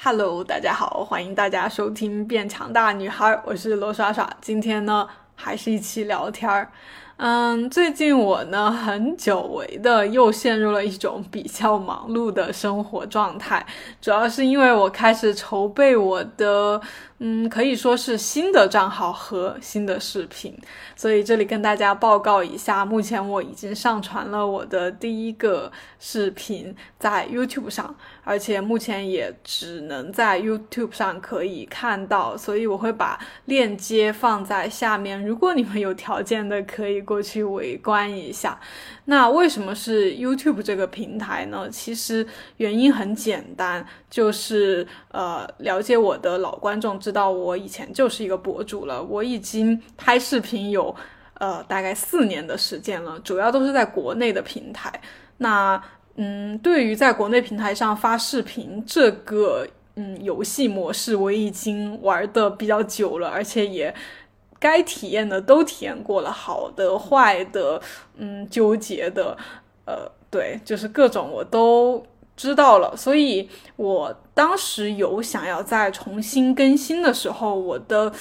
[0.00, 4.30] Hello，大家好，欢迎大家收听《变强大女孩》，我是罗莎莎。
[4.40, 6.70] 今天呢，还是一期聊天儿。
[7.16, 13.66] 嗯，最近我呢，很久违的又陷入了一种比较忙碌的生活状态，
[14.00, 16.80] 主要是因为我开始筹备我的。
[17.20, 20.56] 嗯，可以说是新的账号和新的视频，
[20.94, 27.92] 所以这里跟大家报告一下，目前我已经上传了我的第一个视频在 YouTube 上，
[28.22, 38.60] 而且目前也只能在 YouTube 上可以看到，所以我会把链接放在下面，如果你们有条件的可以过去围观一下。
[39.10, 41.66] 那为什么是 YouTube 这个平台呢？
[41.70, 42.26] 其实
[42.58, 50.94] 原因很简单，就是呃，了解我的老观众知道我以前就是一个博主了，我已经拍视频有
[51.38, 54.92] 呃大概四年的时间了，主要都是在国内的平台。
[55.38, 55.82] 那
[56.16, 63.94] 嗯，对于在国内平台上发视频这个嗯游戏模式，我已经玩的比较久了，而且也。
[64.60, 67.80] 该体验的都体验过了，好的、坏的，
[68.16, 69.36] 嗯，纠结的，
[69.84, 72.04] 呃，对，就是各种我都
[72.36, 72.96] 知道了。
[72.96, 78.12] 所以我当时有想要再重新更新的时候，我的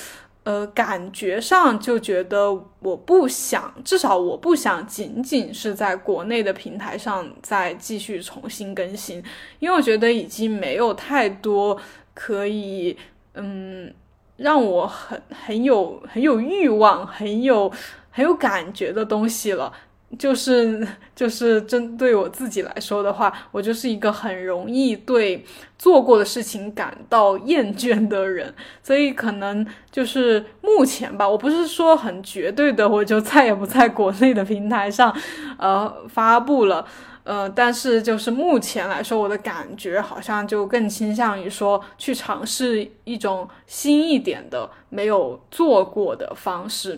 [0.44, 9.24] 呃感觉上就觉得我不想，至少我不想仅仅是在国内的平台上再继续重新更新，
[9.60, 11.78] 因为我觉得已经没有太多
[12.14, 12.96] 可以，
[13.34, 13.92] 嗯。
[14.38, 17.72] 让我很很有很有欲望、很有
[18.10, 19.72] 很有感觉的东西了，
[20.18, 25.44] 就是就是针对我自己来说的话，我就是一个很容易对
[25.78, 35.16] 做过的事情感到厌倦的人，所以可能就是目前吧，我不是说很绝对的，我就再也不在国内的平台上，
[35.58, 36.86] 呃，发布了。
[37.28, 46.98] 呃，但是就是目前来说，我的感觉好像就更倾向于说去尝试一种新一点的、没有做过的方式。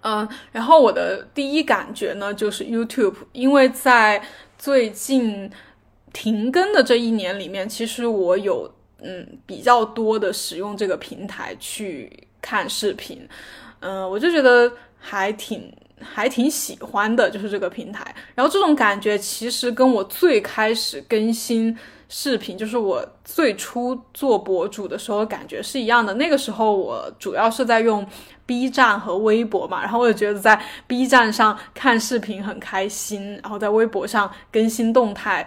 [0.00, 4.20] 嗯，然后我的第一感觉呢，就是 YouTube，因为在
[4.58, 5.48] 最近
[6.12, 8.68] 停更的这一年里面，其实我有
[8.98, 13.28] 嗯比较多的使用这个平台去看视频，
[13.78, 15.72] 嗯，我就觉得还挺。
[16.00, 18.14] 还挺喜欢的，就是这个平台。
[18.34, 21.76] 然后这种感觉其实跟我最开始更新
[22.08, 26.14] 视频，就是我最初做博主的时候感觉是一样的。
[26.14, 28.06] 那个时候我主要是在用
[28.46, 35.46] B 站和微博嘛，然后我也觉得在 B 站上看视频很开心，然后在微博上更新动态，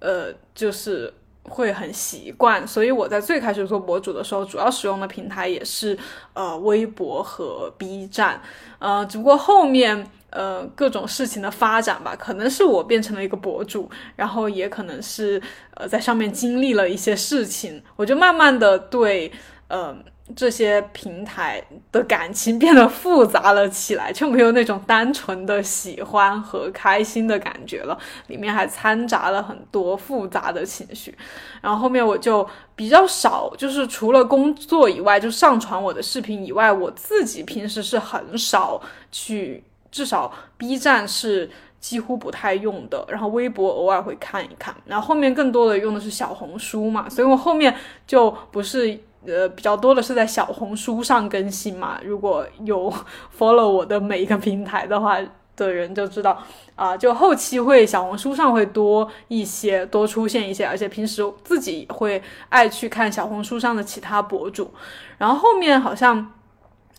[0.00, 1.12] 呃，就是。
[1.44, 5.98] 会很习惯，所以我在最开始做博主的时候，主要使用的平台也是
[6.34, 8.40] 呃微博和 B 站，
[8.78, 15.42] 呃，只不过后面呃各种事情的发展吧，可能是我变成了一个博主，然后也可能是
[15.74, 19.32] 呃在上面经历了一些事情，我就慢慢的对
[19.68, 19.96] 呃。
[20.34, 31.14] 这些平台的感情变得复杂了起来，就没有那种单纯的喜欢和开心的感觉了，里面还掺杂了很多复杂的情绪。
[31.60, 38.80] 然后后面我就比较少，就是除了工作以外，就上传我的视频以外，我自己平时是很少
[39.10, 48.98] 去，至少 B 站是几乎不太用的，然后微博偶尔会看一看，然后后面更多的用的是小红书嘛，所以我后面就不是。
[49.26, 52.00] 呃，比较多的是在小红书上更新嘛。
[52.04, 52.92] 如果有
[53.38, 55.18] follow 我的每一个平台的话
[55.56, 56.42] 的人就知道，
[56.74, 64.72] 啊，就后期会小红书上会多一些，多出现一些，而且平时自己会爱去看小红书上的其他博主，
[65.18, 66.32] 然后后面好像。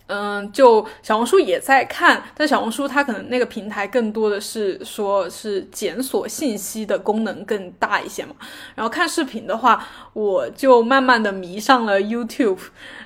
[0.07, 8.35] 嗯，就小红书也在看，但小红书它可能那个平台更多的是说是检索信息的功能更大一些嘛。
[8.75, 12.59] 然后看视频的话，我就慢慢的迷上了 YouTube，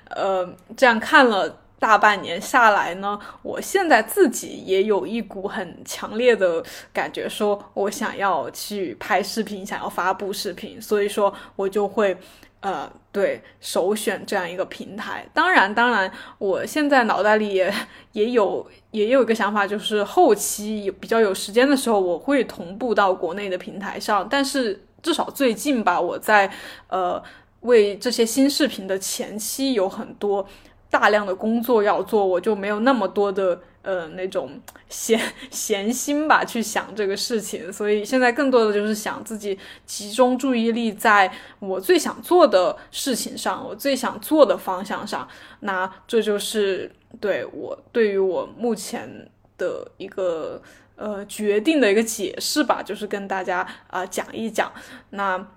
[0.09, 12.17] 呃，这样看了大半年下来呢，我现在自己也有一股很强烈的感觉，说我想要去拍视频，想要发布视频，所以说我就会。
[12.59, 15.27] 呃，对，首选这样一个平台。
[15.33, 17.73] 当然，当然，我现在脑袋里也
[18.11, 24.27] 也有也有一个想法，就是后期有比较有时间的时候，我会同步到国内的平台上。
[24.29, 26.47] 但是至少最近吧，我在
[26.89, 27.19] 呃
[27.61, 30.47] 为这些新视频的前期有很多
[30.91, 33.59] 大量的工作要做，我就没有那么多的。
[33.87, 35.17] 呃，那种闲
[35.49, 45.25] 闲心吧，去想这个事情，所以现在更多的就是想自己集中注意力在我最想做的事情上，我最想做的方向上。
[45.61, 46.91] 那这就是
[47.21, 50.61] 对我对于我目前的一个
[50.97, 54.69] 呃决定的一个解释吧，就是跟大家啊讲一讲。
[55.11, 55.47] 那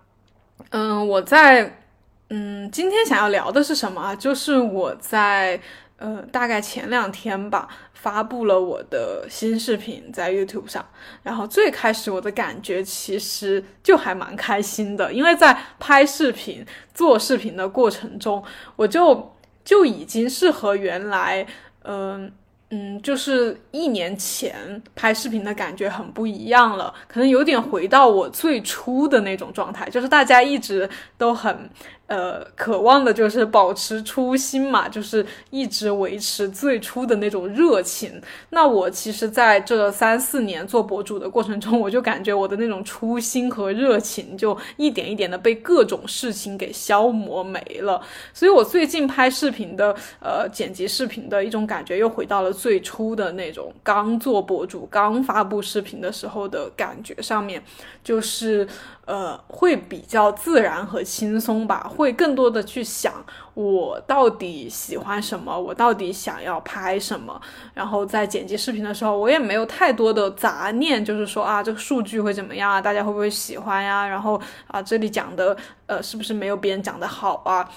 [0.71, 1.81] 嗯，我在
[2.29, 4.15] 嗯，今天想要聊的是什么啊？
[4.15, 5.61] 就是我在
[6.00, 10.85] 呃大概前两天吧，发布了我的新视频在 YouTube 上。
[11.23, 18.43] 然后最开始我的感觉其实就还蛮开心的，因为在拍视频、做视频的过程中，
[18.75, 21.47] 我就就已经是和原来
[21.85, 22.32] 嗯。
[22.73, 30.88] 嗯，就是一年前拍视频的感觉很不一样了，可能有点回到我最初的那种状态，就是大家一直
[31.19, 31.69] 都很。
[32.10, 38.20] 呃，渴望的就是保持初心嘛，就是一直维持最初的那种热情。
[38.48, 48.02] 那我其实在这三四年做博主的过程中，我就感觉我的那种初心和热情就一点一点的被各种事情给消磨没了。
[48.34, 57.62] 所以我最近拍视频的，呃，剪辑视频的一种感觉又回到了最初的那种刚做博主、刚发布视频的时候的感觉上面，
[58.02, 58.66] 就是。
[59.10, 63.12] 呃，会比较自然和轻松吧，会更多的去想
[63.54, 67.40] 我到底喜欢什么，我到底想要拍什么。
[67.74, 74.06] 然后在剪辑视频的时候，我也没有太多的杂念，就是说啊，这个数据会怎么样啊，大家会不会喜欢呀？
[74.06, 77.68] 然后啊，这里讲的呃，是不是没有别人讲的好啊？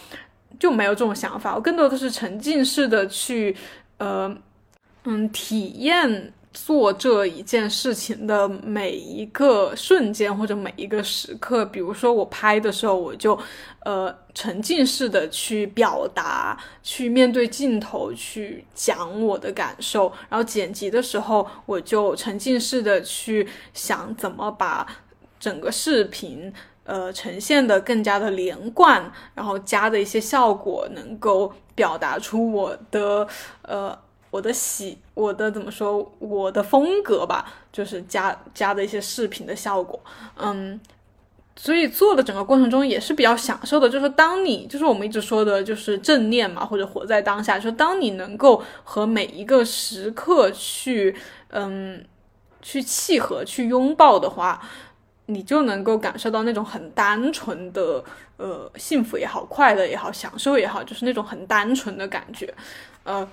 [0.59, 3.57] 就没有这种想法，我更多的是沉浸式的去
[3.97, 4.37] 呃
[5.05, 6.31] 嗯体验。
[6.53, 13.37] 做这一件事情的每一个瞬间或者每一个时刻，比如说我拍的时候，我就
[13.79, 24.85] 呃沉浸式的去表达，去面对镜头去讲我的感受，然后剪辑的时候，我就沉浸式的去想怎么把
[25.39, 26.53] 整个视频
[26.83, 33.27] 呃呈现的更加的连贯，然后加的一些效果能够表达出我的
[33.63, 33.97] 呃。
[34.33, 40.03] 我的喜，我的怎么说，我的风格吧，就是加加的一些视频的效果，
[40.37, 40.81] 嗯，
[41.55, 43.87] 所以做的整个过程中也是比较享受的。
[43.87, 51.15] 就是当你，就是我们一直说的，就是正念嘛，或者活在当下，就是当你能够和每一个时刻去，
[51.49, 52.03] 嗯，
[52.59, 54.59] 去契合、去拥抱的话，
[55.27, 58.03] 你就能够感受到那种很单纯的，
[58.37, 62.51] 呃，幸福也好，快乐也好，享受也好，就是那种很单纯的感觉，
[63.03, 63.29] 呃。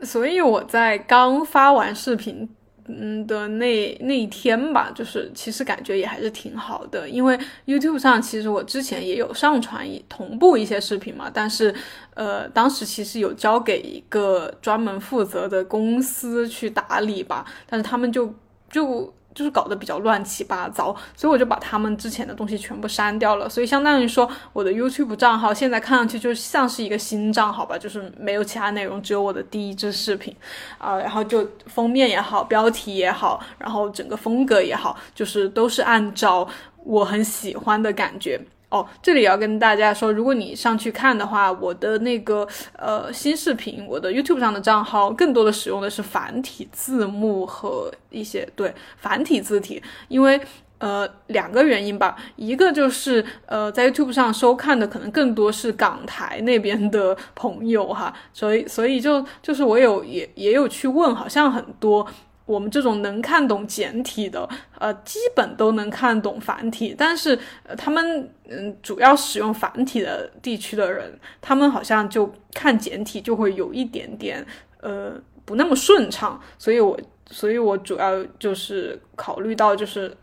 [0.00, 2.48] 所以我在刚发完视频，
[2.86, 11.74] 嗯的那那一天吧，就是其实感觉也还是挺好的，因为 YouTube 上其实我之前也有上传一同步一些视频嘛，但是
[12.14, 18.34] 呃当时其实有交给一个专门负责的公司去打理吧，但是他们就
[18.68, 19.12] 就。
[19.34, 23.48] 就是搞得比较乱七八糟，所以我就把他们之前的东西全部删掉了。
[23.48, 30.34] 所以相当于说，我的 YouTube 账号现在看上去就像是一个新账号吧，就是没有其他内容，只有我的第一支视频
[30.78, 30.98] 啊。
[30.98, 36.46] 然后就封面也好，标题也好，然后整个风格也好，就是都是按照
[36.84, 38.40] 我很喜欢的感觉。
[38.72, 42.48] 哦，这里要跟大家说，如果你上去看的话，我的那个
[42.78, 50.40] 呃新视频，我的 YouTube 上的账号更多的使用的是繁体字幕和一些对繁体字体，因为
[50.78, 62.08] 呃两个原因吧，一个就是呃在 YouTube 上收看的可能更多是港台那边的朋友哈，所以所以就就是我有也也有去问，好像很多。
[62.44, 64.48] 我们这种能看懂简体的，
[64.78, 67.38] 呃，基本都能看懂繁体，但是，
[67.76, 74.44] 他们嗯，主要使用繁体的地区的人，他们好像就看简体就会有一点点
[74.80, 75.12] 呃
[75.44, 76.98] 不那么顺畅，所以我
[77.30, 80.16] 所以我主要就是考虑到就是。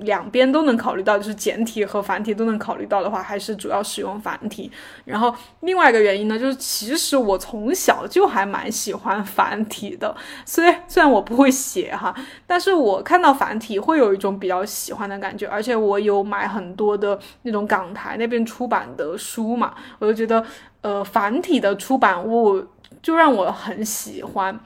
[0.00, 4.70] 两边都能考虑到，就是简体和繁体都能考虑到的话，还是主要使用繁体。
[5.04, 12.14] 然后另外一个原因呢，就是其实我从小就还蛮喜欢繁体的，虽虽然我不会写哈，
[12.46, 20.44] 但是我看到繁体会有一种比较喜欢的感觉，而且我有买很多的那种港台那边出版的书嘛，我就觉得
[20.80, 22.64] 呃繁体的出版物
[23.02, 24.58] 就让我很喜欢，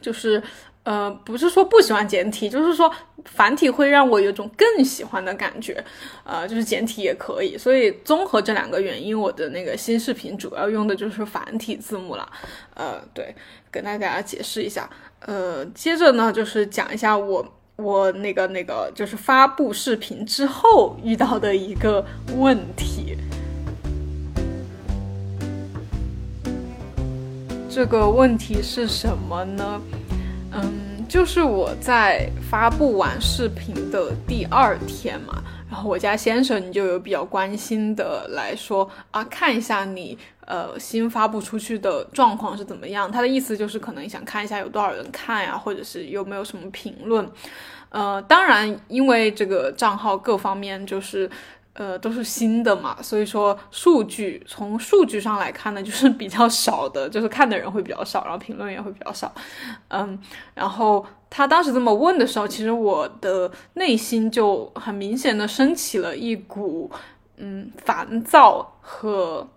[0.00, 0.42] 就是。
[0.84, 2.90] 呃，不是说不喜欢简体，就是说
[3.24, 5.82] 繁体会让我有种更喜欢的感觉，
[6.24, 7.56] 呃，就是简体也可以。
[7.56, 12.30] 所以综合这两个原因，我的那个新视频主要用的就是繁体字幕了。
[12.74, 13.34] 呃，对，
[13.70, 14.88] 跟大家解释一下。
[15.20, 22.04] 呃，接着呢，就是讲一下我我那个那个就是发布视频之后遇到的一个
[22.36, 23.16] 问题。
[27.70, 29.80] 这个问题是什么呢？
[30.54, 43.10] 嗯，就是我在发布完视频的第二天嘛，然后我家先生你就有比较关心的来说啊，看一下你呃新发布出去的状况是怎么样。
[43.10, 47.28] 他的意思就是可能想看一下有多少人看呀，或者是有没有什么评论。
[47.90, 51.30] 呃，当然，因为这个账号各方面就是
[51.74, 59.34] 呃，都是新的嘛，所以说数据从数据上来看呢，就是比较少的，就是看的人会比较少，然后评论也会比较少，
[59.88, 60.16] 嗯，
[60.54, 66.88] 然后他当时这么问的时候，其实我的内心就很明显的升起了一股
[67.38, 69.48] 嗯烦躁和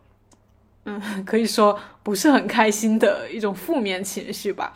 [0.86, 4.74] 嗯可以说不是很开心的一种负面情绪吧，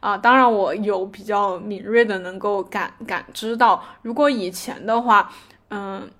[0.00, 5.32] 啊，当然我有比较敏锐的能够感感知到，如果以前的话，
[5.70, 6.10] 嗯。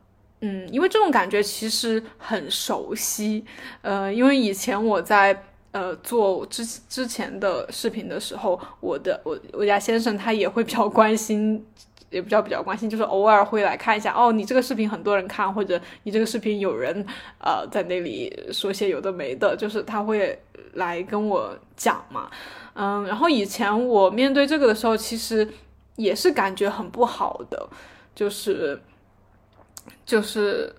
[0.45, 3.45] 嗯，因为这种感觉其实很熟悉，
[3.81, 11.65] 呃，因为以前我在呃做之之前的视频的时候，我的我我家先生他也会比较关心，
[12.11, 17.07] 也不叫比较关心，就是偶尔会来看一下，哦，你这个视频很多人看，或者你这个视频有人
[17.39, 20.37] 呃在那里说些有的没的，就是他会
[20.73, 22.29] 来跟我讲嘛，
[22.75, 25.49] 嗯，然后以前我面对这个的时候，其实
[25.95, 27.69] 也是感觉很不好的，
[28.13, 28.83] 就是。
[30.05, 30.75] 就是，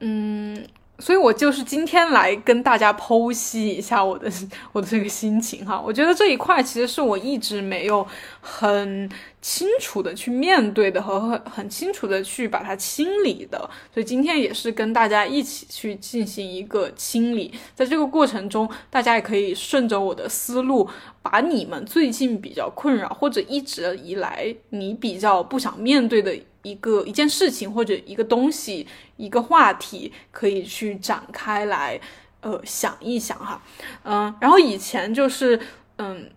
[0.00, 0.66] 嗯，
[0.98, 4.30] 所以我就是今天来跟大家剖析一下我的
[4.72, 5.80] 我的这个心情哈。
[5.80, 8.06] 我觉得这一块其实是我一直没有
[8.40, 9.08] 很
[9.40, 13.58] 清楚的去面对的和很很清楚的去把它清理的，
[13.92, 17.52] 所以今天也是跟大家一起去进行一个清理。
[17.74, 20.88] 在这个过程中，大家也可以顺着我的思路，
[21.22, 26.36] 把你们最近比较困扰或者一直以来你比较不想面对的。
[26.62, 28.86] 一个一件事情或者一个东西
[29.16, 32.00] 一个话题可以去展开来，
[32.40, 33.62] 呃，想一想哈，
[34.02, 35.58] 嗯，然后以前就是
[35.96, 36.30] 嗯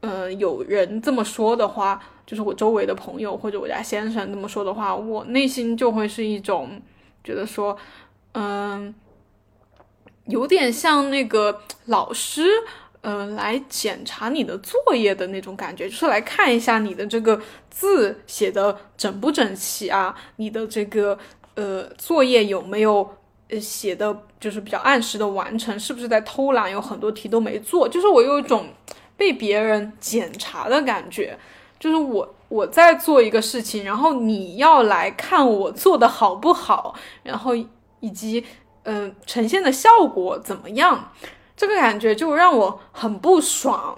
[0.00, 6.80] 嗯有人这么说的话，就是我周围的朋友或者我家先生这么说的话，我内心就会是一种
[7.22, 7.76] 觉得说，
[8.32, 8.94] 嗯，
[10.26, 12.44] 有点像那个老师。
[13.04, 21.18] 呃，来检查你的作业的那种感觉，就是来看一下你的这个字写的整不整齐啊，你的这个
[21.54, 23.06] 呃作业有没有
[23.50, 28.68] 呃写的，就是比较按时的完成，是不是在偷懒，有很多题都没做，就是我有一种
[29.18, 31.38] 被别人检查的感觉，
[31.78, 37.54] 就是我我在做一个事情，然后你要来看我做的好不好，然后
[38.00, 38.42] 以及
[38.84, 41.12] 嗯呈现的效果怎么样。
[41.56, 43.96] 这个感觉就让我很不爽，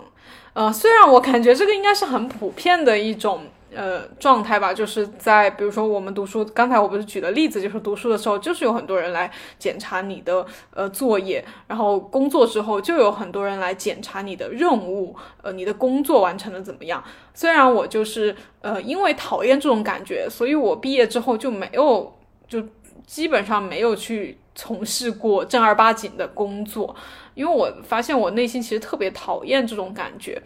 [0.53, 3.45] 呃，虽然我感觉这个应该是很普遍的一种
[3.75, 10.45] 呃状态吧，就是在比如说我们读书，刚才我不是举的例子，就是读书的时候，就是有很多人来检查你的
[10.75, 17.03] 呃作业，然后工作之后就有很多人来检查你的任务，呃，你的工作完成的怎么样。
[17.35, 22.15] 虽然我就是呃因为讨厌这种感觉，所以我毕业之后就没有
[22.47, 22.63] 就
[23.07, 26.95] 基本上没有去从事过正儿八经的工作。
[27.37, 30.43] 因为我发现我内心其实特别讨厌这种感觉，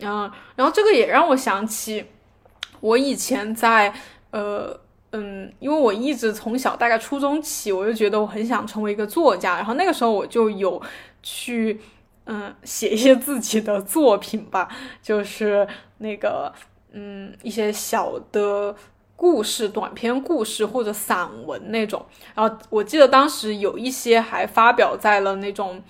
[0.00, 2.04] 嗯，然后这个也让我想起
[2.80, 3.92] 我以前在
[4.30, 4.78] 呃
[5.12, 10.82] 嗯，因为我一直从小大概初中起，我就觉得我很想成为一个作家，然后那个时候我就有
[11.22, 11.80] 去
[12.26, 14.68] 嗯写一些自己的作品吧，
[15.00, 15.66] 就是
[15.98, 16.52] 那个
[16.92, 18.76] 嗯一些小的
[19.16, 25.82] 故事、短篇故事或者散文那种，然后我记得当时有一些还发表在了那种。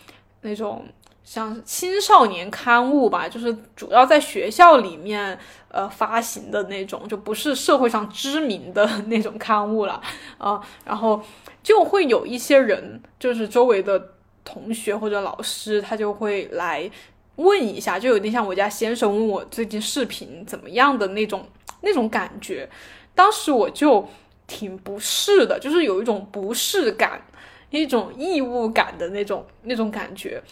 [0.44, 0.84] 那种
[1.24, 10.00] 像青少年刊物吧，就是主要在学校里面呃发行的那种，就不是社会上知名的 那种刊物了
[10.38, 10.60] 啊。
[10.84, 11.20] 然后
[11.62, 14.10] 就会有一些人，就是周围的
[14.44, 16.90] 同学或者老师，他就会来
[17.36, 21.48] 问一下，就有点像我家先生问我最近视频怎么样的那种
[21.80, 22.68] 那种感觉。
[23.14, 24.06] 当时我就
[24.46, 27.22] 挺不适的，就是有一种不适感。
[27.71, 30.42] 一种义务感的那种那种感觉，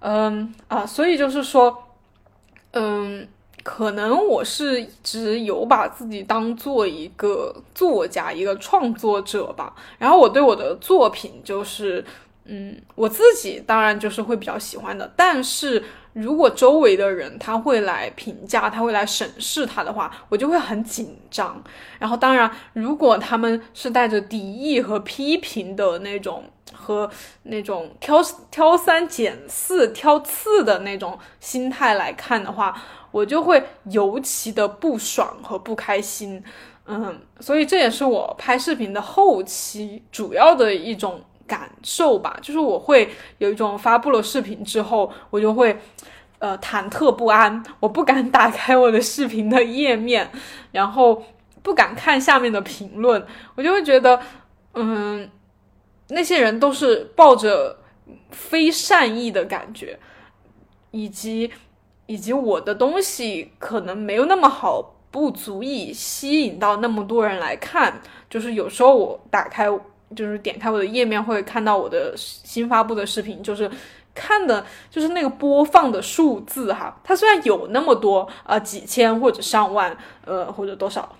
[0.00, 1.76] 嗯啊，所以就是说，
[2.72, 3.26] 嗯，
[3.62, 9.74] 可能我是一直有把自己当做一个作家、一个创作者吧。
[9.98, 12.04] 然后我对我的作品就是，
[12.44, 15.82] 嗯，我自己当然就是会比较喜欢的，但是。
[16.12, 21.62] 如果周围的人他会来评价，他会来审视他的话，我就会很紧张。
[21.98, 27.08] 然后，当然，如果他们是带着敌意和批评的那种，和
[27.44, 32.76] 那种挑挑三拣四、挑刺的那种心态来看的话，
[33.12, 36.42] 我就会尤其的不爽和不开心。
[36.86, 41.22] 嗯，所以这也是我拍视频的后期主要的一种。
[41.50, 45.76] 感受吧，就是我会有一种发布了视频之后，我就会
[46.38, 50.30] 呃忐忑不安，我不敢打开我的视频的页面，
[50.70, 51.24] 然后
[51.60, 53.26] 不敢看下面的评论，
[53.56, 54.20] 我就会觉得，
[54.74, 55.28] 嗯，
[56.10, 57.78] 那些人都是抱着
[58.30, 59.98] 非善意的感觉，
[60.92, 61.50] 以及
[62.06, 69.68] 以及我的东西可能没有那么好，不足以吸引到那么多人来看，就是有时候我打开。
[70.14, 73.70] 就是点开我的页面会看到我的新发布的视频，就是
[74.14, 81.16] 看的就是那个播放的数字哈，它虽然有那么多啊几千或者上万呃或者多少，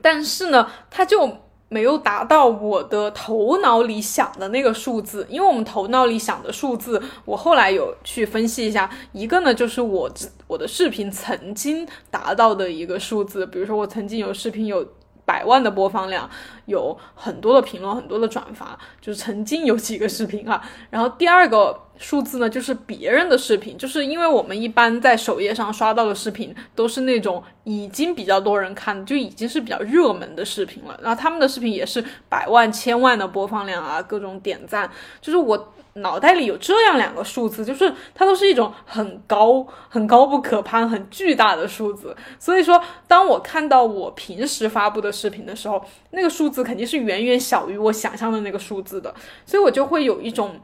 [0.00, 1.38] 但是呢，它就。
[1.72, 10.12] 没有达到我的头脑里想的那个数字，因为我们头脑里想的数字，我后来有去分析一下，一个呢就是我
[10.46, 14.86] 我的视频曾经达到的一个数字，比如说我曾经有视频有。
[15.32, 16.28] 百万的播放量，
[16.66, 20.62] 有很多的评论，很多的转发，就是曾经有几个视频哈。
[20.90, 31.00] 然后第二个数字呢，就是别人的视频，就是因为我们一般在首页上刷到的视频都是那种已经比较多人看，就已经是比较热门的视频了。
[31.02, 34.90] 然后他们的视频也是百万、千万的播放量啊，各种点赞，
[35.22, 35.72] 就是我。
[35.94, 42.16] 脑袋里有这样两个数字，就是它都是一种很高、很高不可攀、很巨大的数字。
[42.38, 50.58] 所以说，当我看到我平时发布的视频的时候，那个数字肯定是远远小于我想象的那个数字的，所以我就会有一种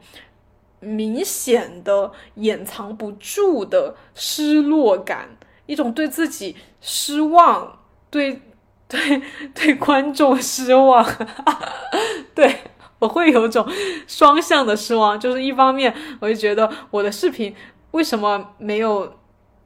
[0.79, 8.41] 明显的、掩藏不住的失落感，一种对自己失望、对
[8.87, 9.21] 对
[9.53, 11.05] 对观众失望，
[12.33, 12.61] 对。
[13.01, 13.65] 我会有种
[14.07, 17.55] 双向的失望，就是一方面我就觉得我的视频
[17.91, 19.11] 为什么没有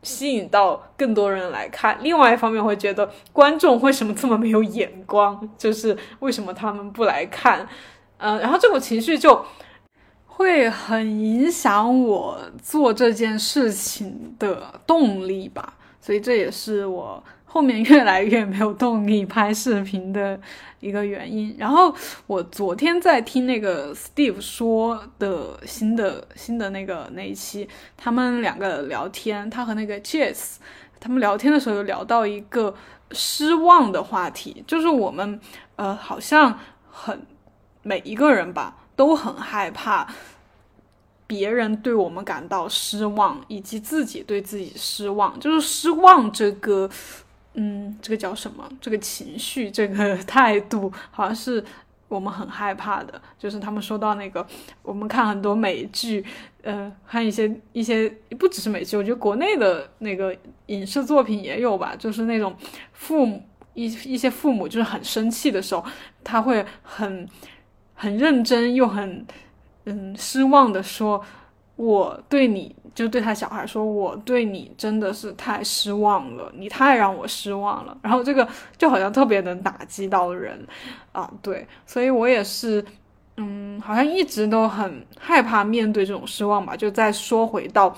[0.03, 7.67] 吸引到更多人来看，另外一方面会觉得观众为什么这么没有眼光，就是为什么他们不来看，
[8.17, 9.43] 嗯，然后这种情绪就
[10.27, 17.23] 会很影响我做这件事情的动力吧，所以这也是我。
[17.53, 20.39] 后面越来越没有动力拍视频的
[20.79, 21.55] 一个原因。
[21.55, 21.93] 然后
[22.25, 30.55] 我昨天在听那个 Steve 说的新的新的那个那一期，他们两个聊天，他和那个 Jess
[30.99, 32.73] 他们聊天的时候有聊到一个
[33.11, 35.39] 失望的话题，就是我们
[35.75, 36.57] 呃好像
[36.89, 37.21] 很
[37.83, 40.07] 每一个人吧都很害怕。
[41.27, 46.89] 别人对我们感到失望，以及自己对自己失望，就是失望这个。
[47.55, 48.67] 嗯，这个叫什么？
[48.81, 51.63] 这个情绪，这个 态度，好像是
[52.07, 53.21] 我们很害怕的。
[53.37, 54.45] 就是他们说到那个，
[54.81, 56.25] 我们看很多美剧，
[56.63, 60.35] 呃，看一些一些，不只是美剧，我觉得国内的那个
[60.67, 61.95] 影视作品也有吧。
[61.97, 62.55] 就是那种
[62.93, 63.41] 父母
[63.73, 65.83] 一一些父母就是很生气的时候，
[66.23, 67.27] 他会很
[67.93, 69.25] 很认真又很
[69.85, 71.23] 嗯失望的说。
[71.75, 77.97] 我对你就对他小孩说，我对你真的是太失望了，你太让我失望了。
[78.01, 80.65] 然后这个就好像特别能打击到人，
[81.11, 82.83] 啊，对，所以我也是，
[83.37, 86.75] 嗯，好像一直都很害怕面对这种失望吧。
[86.75, 87.95] 就再说回到。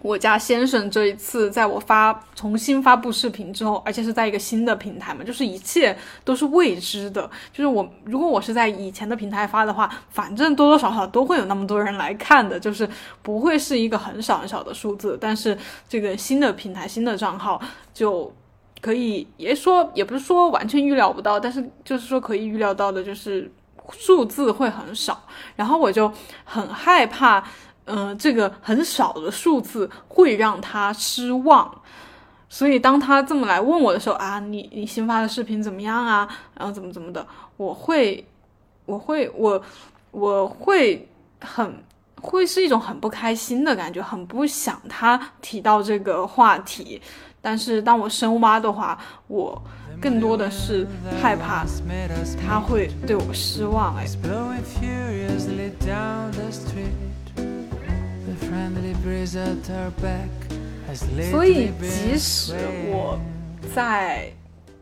[0.00, 7.28] 我家先生这一次在我发重新发布视频之后，而且是在一个新的平台嘛，就是一切都是未知的。
[7.52, 12.88] 就是我如果我是在以前的平台发的话，反正多多少少都会有那么多人来看的，就是
[13.22, 15.18] 不会是一个很少很少的数字。
[15.20, 15.56] 但是
[15.88, 17.60] 这个新的平台、新的账号
[17.92, 18.32] 就
[18.80, 23.50] 可以，也说也不是说完全预料不到，但是就是说可以预料到的，就是
[23.90, 25.20] 数字会很少。
[25.56, 26.12] 然后我就
[26.44, 27.44] 很害怕。
[27.88, 31.74] 嗯，这个很少的数字会让他失望，
[32.48, 36.28] 所以当他这么来问我的时候啊，你你新发的视频怎么样啊？
[36.54, 38.26] 然后怎么怎么的，我会，
[38.84, 39.60] 我会，我
[40.10, 41.08] 我会
[41.40, 41.82] 很
[42.20, 47.00] 会是一种很不开心的感觉，很不想他提到这个话题。
[47.40, 48.98] 但是当我深挖的话，
[49.28, 49.62] 我
[50.00, 50.86] 更多的是
[51.22, 51.64] 害怕
[52.44, 53.94] 他会对我失望。
[53.96, 54.04] 哎。
[61.30, 62.54] 所以，即使
[62.86, 63.18] 我
[63.74, 64.32] 在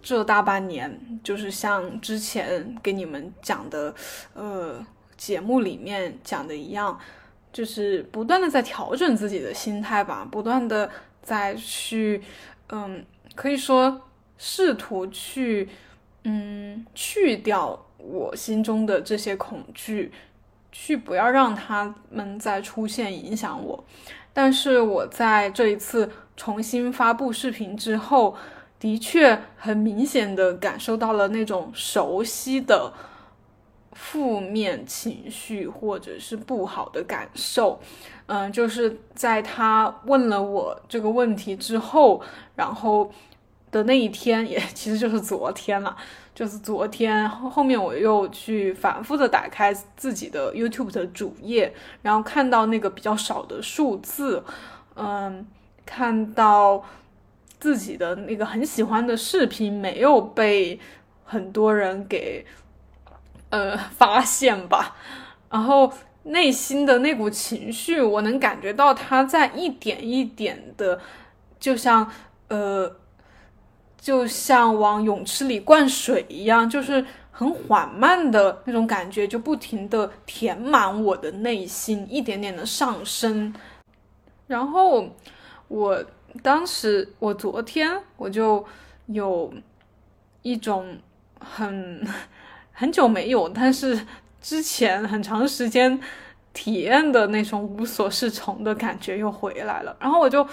[0.01, 3.93] 这大半年，就是像之前给你们讲的，
[4.35, 4.85] 呃，
[5.17, 6.97] 节目里面讲的一样，
[7.53, 10.89] 就是不断的在调整自己的心态吧，不断的
[11.23, 12.23] 在去，
[12.69, 14.01] 嗯，可以说
[14.39, 15.69] 试图去，
[16.23, 20.13] 嗯，去掉我心中的这些恐惧。
[20.79, 23.83] 去不要让他们再出现影响我，
[24.33, 28.37] 但是我在这一次重新发布视频之后，
[28.79, 32.93] 的确很明显的感受到了那种熟悉的
[33.93, 37.81] 负面情绪或者是不好的感受。
[38.27, 42.21] 嗯，就是在他问了我这个问题之后，
[42.55, 43.11] 然后
[43.71, 45.97] 的那一天，也其实就是昨天了。
[46.35, 54.45] 就是昨天后后面我又去反复的打开自己的 YouTube 的主页，然后看到那个比较少的数字，
[54.97, 55.47] 嗯，
[55.87, 56.85] 看到
[57.59, 60.79] 自己的那个很喜欢的视频没有被
[61.25, 62.45] 很多人给
[63.49, 64.95] 呃发现吧。
[65.49, 65.91] 然后
[66.25, 71.01] 内心的那股情绪，我能感觉到它在一点一点的，
[71.59, 72.11] 就像
[72.49, 72.95] 呃，
[74.01, 83.55] 就像往泳池里灌水一样，就是很缓慢的那种感觉，就不停的填满我的内心，一点点的上升。
[84.47, 85.09] 然后
[85.69, 86.05] 我
[86.43, 88.65] 当时，我昨天我就
[89.07, 89.53] 有
[90.43, 90.97] 一种
[91.41, 92.07] 很
[92.73, 94.07] 很久没有，但是。
[94.39, 95.99] 之前很长时间
[96.53, 100.47] 体验的那种无所适从的感觉又回来了，然后我就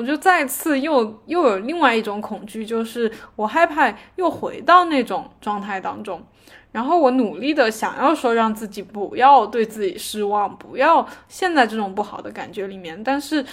[0.00, 6.24] 我就再次又又有另外一种恐惧，就是我害怕又回到那种状态当中，
[6.72, 13.44] 然后我努力的想要说让自己不要对自己失望，不要陷在这种不好的感觉里面，但是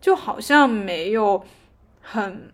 [0.00, 1.44] 就好像没有
[2.00, 2.50] 很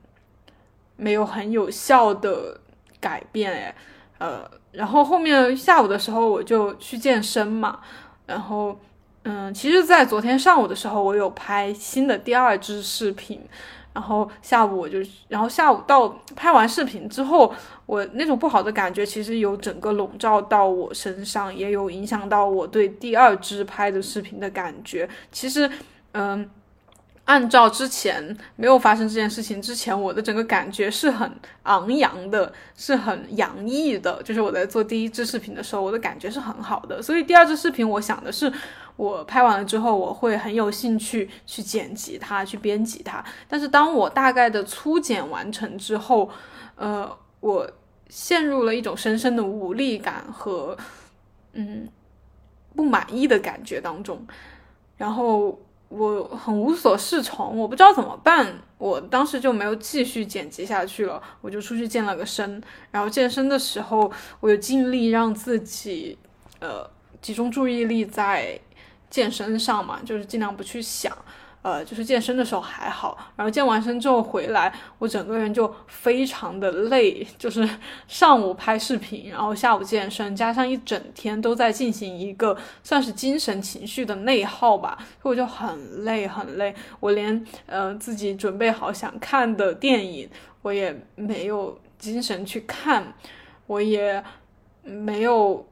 [0.96, 2.60] 没有很有效的
[2.98, 3.74] 改变哎，
[4.18, 4.50] 呃。
[4.70, 7.80] 然后后面下午的时候我就去健身嘛，
[8.26, 8.78] 然后
[9.24, 13.40] 嗯，其实，在昨天上午的时候，我有拍新的第二支视频，
[13.92, 17.54] 然后下午我就，然后下午到拍完视频之后，
[17.86, 25.08] 我那种不好的感觉其实有整个笼罩到我身上，也有影响到我对第二支拍的视频的感觉。
[25.30, 25.70] 其实，
[26.12, 26.48] 嗯。
[27.28, 31.30] 按照之前没有发生这件事情之前，我的整个感觉是很
[31.64, 34.22] 昂扬的，是很洋溢的。
[34.22, 37.02] 就是我在做第一支视频的时候，我的感觉是很好的。
[37.02, 38.50] 所以第二支视频，我想的是，
[38.96, 43.22] 我拍完了之后，我会很有兴趣去剪辑它，去编辑它。
[43.46, 46.30] 但是当我大概的粗剪完成之后，
[46.76, 47.70] 呃，我
[48.08, 50.74] 陷入了一种深深的无力感和
[51.52, 51.86] 嗯
[52.74, 54.26] 不满意的感觉当中，
[54.96, 55.60] 然后。
[55.88, 58.54] 我很无所适从，我不知道怎么办。
[58.76, 62.62] 我当时就没有继续剪辑下去了，我就出去健了个身。
[62.90, 66.16] 然后健身的时候，我就尽力让自己，
[66.60, 66.88] 呃，
[67.20, 68.60] 集中注意力在
[69.10, 71.16] 健身上嘛，就是尽量不去想。
[71.62, 77.68] 呃，就是健身的时候还好，然后健完身之后回来，我整个人就非常的累，就是
[78.06, 90.30] 上午拍视频，然后下午健身，加上一整天都在进行一个算是精神情绪的内耗吧，所以我就很累很累，我连呃自己准备好想看的电影，
[90.62, 93.12] 我也没有精神去看，
[93.66, 94.22] 我也
[94.82, 95.66] 没有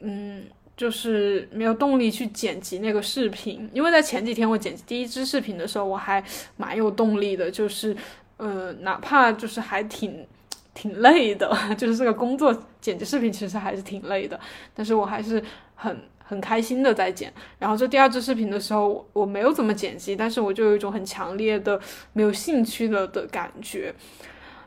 [0.00, 0.44] 嗯。
[0.82, 6.20] 就是没有动力去剪辑那个视频，因为在前几天我剪辑第一支视频的时候，我还
[6.56, 7.96] 蛮有动力的，就是
[8.36, 10.26] 呃，哪怕就是还挺
[10.74, 14.40] 挺累的， 就是这个工作剪辑视频其实还是挺累的，
[14.74, 15.40] 但是我还是
[15.76, 17.32] 很很开心的在剪。
[17.60, 21.80] 然后这第二支视频的时候，我没有怎么剪辑，但是我就有一种很强烈的
[22.12, 23.94] 没有兴趣了的感觉，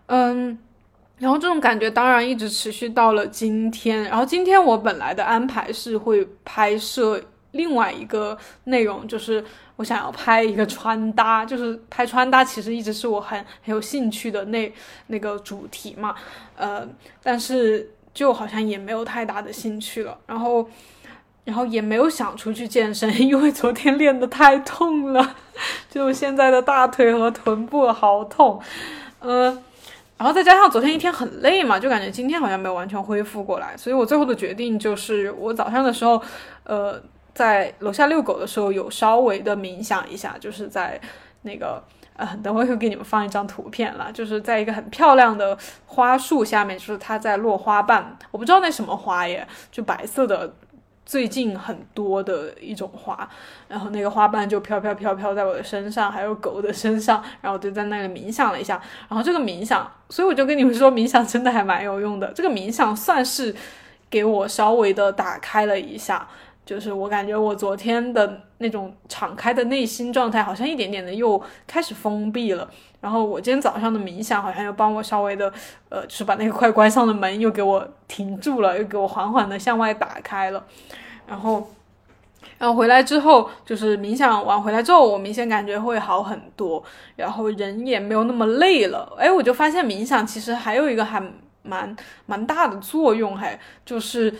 [0.06, 0.58] 嗯。
[1.17, 4.04] 然后这种感觉当然一直持续到了今天。
[4.04, 9.41] 然后今天我本来的安排是会拍摄另外一个内容，就是
[9.78, 14.69] 我想要拍一个穿搭，就是拍穿搭，其实一直是我很很有兴趣的那
[15.08, 16.13] 那个主题嘛。
[16.58, 16.86] 呃，
[17.23, 20.17] 但是就好像也没有太大的兴趣了。
[20.28, 20.69] 然后，
[21.45, 25.38] 然后也没有想出去健身，因为昨天练的太痛了，
[25.89, 28.62] 就现在的大腿和臀部好痛。
[29.19, 29.63] 呃。
[30.17, 36.21] 然后再加上昨天一天很累嘛，就感觉今天好像没有完全恢复过来，所以我最后的决定就是，我早上的时候，
[36.63, 37.01] 呃，
[37.34, 40.99] 在楼下遛狗的时候有稍微的冥想一下，就是在
[41.41, 41.84] 那个
[42.15, 50.54] 呃，等会会给你们放一张图片了，就是在一个很漂亮的花树下面，就是它在落花瓣，我不知道那什么花耶，就白色的。
[51.06, 53.30] 最近很多的一种花，
[53.68, 58.82] 然后那个花瓣就飘飘飘飘在我的身上，还有狗的身上，然后就在那里冥想了一下。
[59.08, 62.32] 然后这个冥想，所以我就跟你们说，冥想真的还蛮有用的。
[62.34, 63.56] 这个冥想算是
[64.10, 66.28] 给我稍微的打开了一下。
[66.65, 72.67] 就是我感觉我昨天的那种敞开的内心状态，好像一点点的又开始封闭了。
[72.99, 75.54] 然后我今天早上的冥想，好像又帮我稍微的，
[75.89, 80.65] 呃，就是把那个快关上的门又给我停住了，又给我缓缓的向外打开了。
[81.28, 81.69] 然后，
[82.58, 86.84] 然后回来之后，就是冥想完回来之后，我明显感觉会好很多，
[87.15, 89.13] 然后人也没有那么累了。
[89.19, 91.21] 哎，我就发现冥想其实还有一个还
[91.62, 94.34] 蛮蛮大的作用，还就是。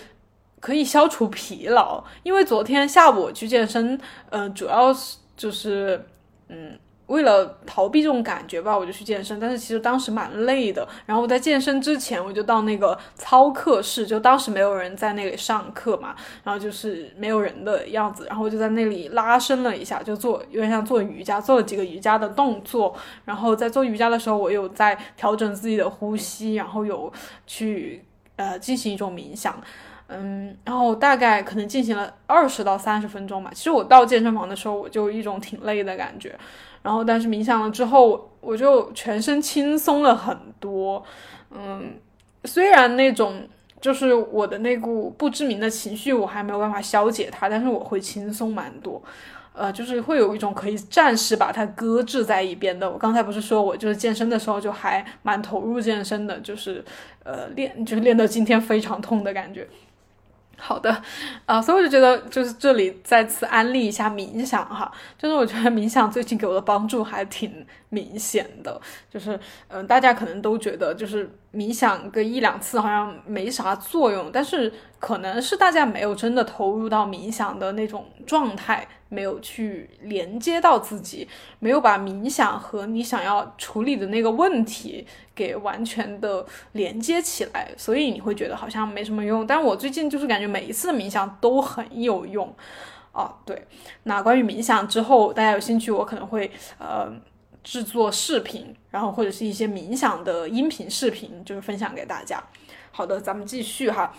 [0.66, 4.02] 可以消除疲劳，因为昨天下午我去健身，
[4.32, 6.04] 呃，主要是就是，
[6.50, 6.76] 嗯，
[7.06, 9.40] 为了逃避这种感觉吧，我就去健身。
[9.40, 10.88] 但是其实当时蛮累的。
[11.06, 18.26] 然后我在健身之前，我就到那个操课室，就当时没有人在那里上课嘛，然后就是没有人的样子。
[18.26, 22.96] 然后我就在那里拉伸了一下，就做有点像做瑜伽，做了几个瑜伽的动作。
[23.24, 27.14] 然后在做瑜伽的时候，我有在调整自己的呼吸，然后有
[27.46, 28.04] 去
[28.38, 29.62] 呃进行一种冥想。
[30.08, 33.52] 嗯，然后大概可能进行了二十到三十分钟吧。
[33.54, 36.36] 其实我到健身房的时候，我就一种挺累的感觉。
[36.84, 41.04] 然后，但是冥想了之后，我就全身轻松了很多。
[41.50, 41.96] 嗯，
[42.44, 43.48] 虽然那种
[43.82, 49.02] 就是我的那股不知名的情绪，我还没有办法消解它，但是我会轻松蛮多。
[49.54, 52.88] 呃，就是会有一种可以暂时把它搁置在一边的。
[52.92, 56.84] 我刚才不是说我就是健身的时候就还蛮投入健身的，就是
[57.24, 59.68] 呃练就是练到今天非常痛的感觉。
[60.58, 61.02] 好的，
[61.46, 68.80] 啊，所以我就觉得，就是这里再次安利一下冥想哈，就是我觉得冥想最近给我的帮助还挺明显的，
[69.12, 78.88] 就是，嗯，大家可能都觉得就是冥想个一两次好像没啥作用，但是可能是大家没有真的投入到冥想的那种状态。
[79.16, 81.26] 没有去连接到自己，
[81.60, 89.48] 没有把冥想和你想要处理的那个问题给完全的连接起来，所以你会觉得好像没什么用。
[89.48, 92.54] 但我最近就是感觉每一次的冥想都很有用
[93.14, 93.34] 啊。
[93.46, 93.66] 对，
[94.04, 97.12] 那关于冥想之后，大家有兴趣，我可能会呃
[97.64, 102.44] 制作视频，然后或者是一些冥想的音频视频，就是分享给大家。
[102.92, 104.14] 好的，咱们继续哈。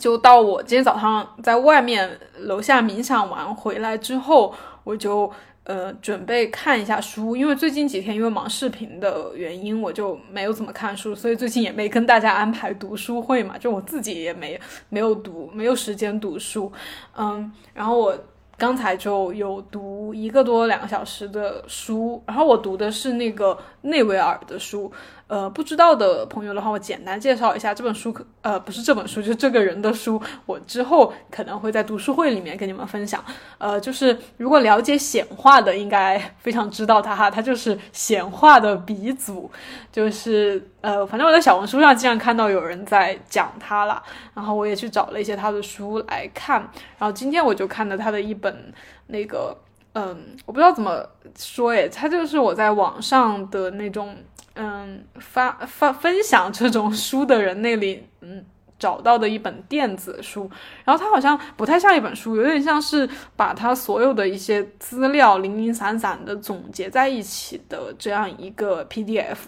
[0.00, 5.30] 就到我今天早上在外面楼下冥想完回来之后，我就
[5.64, 16.72] 呃准备看一下书，因为最近几天因为忙视频的原因，我就没有怎么看书，所以最近也没跟大家安排读书会嘛，就我自己也没没有读，没有时间读书，
[17.16, 18.18] 嗯，然后我
[18.56, 24.92] 刚才就有读一个多两个小时的书，然后我读的是那个内维尔的书。
[25.26, 28.14] 呃，不知道的朋友的话，我简单介绍一下这本书。
[28.42, 30.20] 呃，不是这本书，就是这个人的书。
[30.44, 33.24] 我之后可能会在读书会里面跟你们分享。
[33.56, 39.50] 呃，就是如果了解显化的，应该非常知道他哈，他就是显化的鼻祖。
[39.90, 44.02] 就是呃，反正我在小红书上经常看到有人在讲他了，
[44.34, 46.60] 然后我也去找了一些他的书来看。
[46.98, 48.72] 然后今天我就看了他的一本
[49.06, 49.56] 那个，
[49.94, 51.04] 嗯，我不知道怎么
[51.36, 54.14] 说诶，它就是我在网上的那种。
[54.56, 58.44] 嗯，发发分享这种书的人那里，嗯，
[58.78, 60.48] 找到的一本电子书，
[60.84, 69.38] 然后它好像不太像一本书，有点像是把它所有的一些资料零零散散的总结在一起的这样一个 PDF。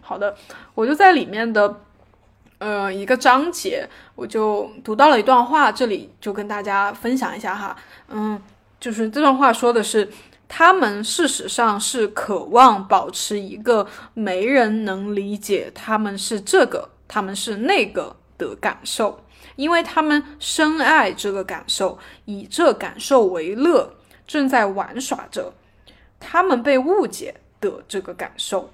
[0.00, 0.34] 好的，
[0.74, 1.82] 我就在里面的
[2.58, 7.76] 呃一个章节，我就读到了一段话，这里就跟大家分享一下哈，
[8.08, 8.42] 嗯，
[8.80, 10.08] 就是这段话说的是。
[10.52, 19.16] 他们事实上是渴望保持一个没人能理解他们是这个，他们是那个的感受，
[19.54, 23.94] 因为他们深爱这个感受，以这感受为乐，
[24.26, 25.52] 正在玩耍着
[26.18, 28.68] 他们被误解的这个感受。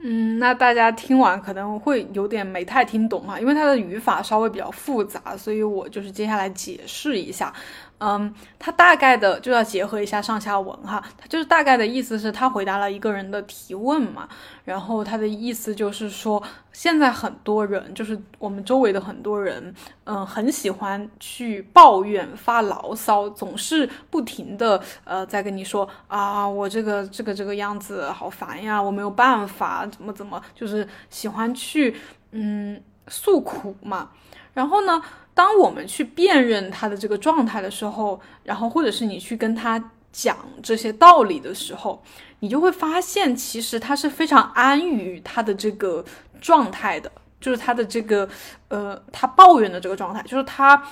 [0.00, 7.54] 嗯，那大家听完可能会有点没太听懂哈，因为它的语法稍微比较复杂，所以我就是接下来解释一下。
[8.00, 14.28] 嗯，他大概的就要结合一下上下文哈，他就是大概的意思是他回答了一个人的提问嘛，
[14.64, 31.96] 然后他的意思就是说，现在很多人就是我们周围的很多人，嗯，很喜欢去抱怨发牢骚，总是不停的呃在跟你说啊，我这个这个这个样子好烦呀，我没有办法，怎么怎么，就是喜欢去
[32.30, 34.10] 嗯诉苦嘛，
[34.58, 35.00] 然后呢？
[35.34, 42.02] 当我们去辨认他的这个状态的时候，然后或者是你去跟他讲这些道理的时候，
[42.40, 46.04] 你就会发现，其实他是非常安于他的这个
[46.40, 47.08] 状态的，
[47.40, 48.28] 就是他的这个
[48.66, 50.82] 呃，他抱怨的这个状态，就是他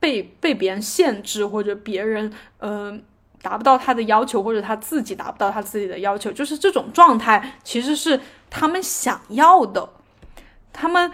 [0.00, 2.92] 被被别人限制，或者别人呃
[3.40, 8.18] 达不到他的要求，或者他自己达不到他自己的要求，就是这种状态其实是
[8.50, 9.88] 他们想要的，
[10.72, 11.12] 他们。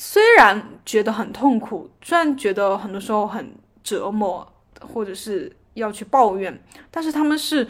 [0.00, 4.46] 虽然觉得很痛苦，虽然觉得很多时候很折磨，
[4.80, 6.56] 或者是要去抱怨，
[6.88, 7.66] 但是他们是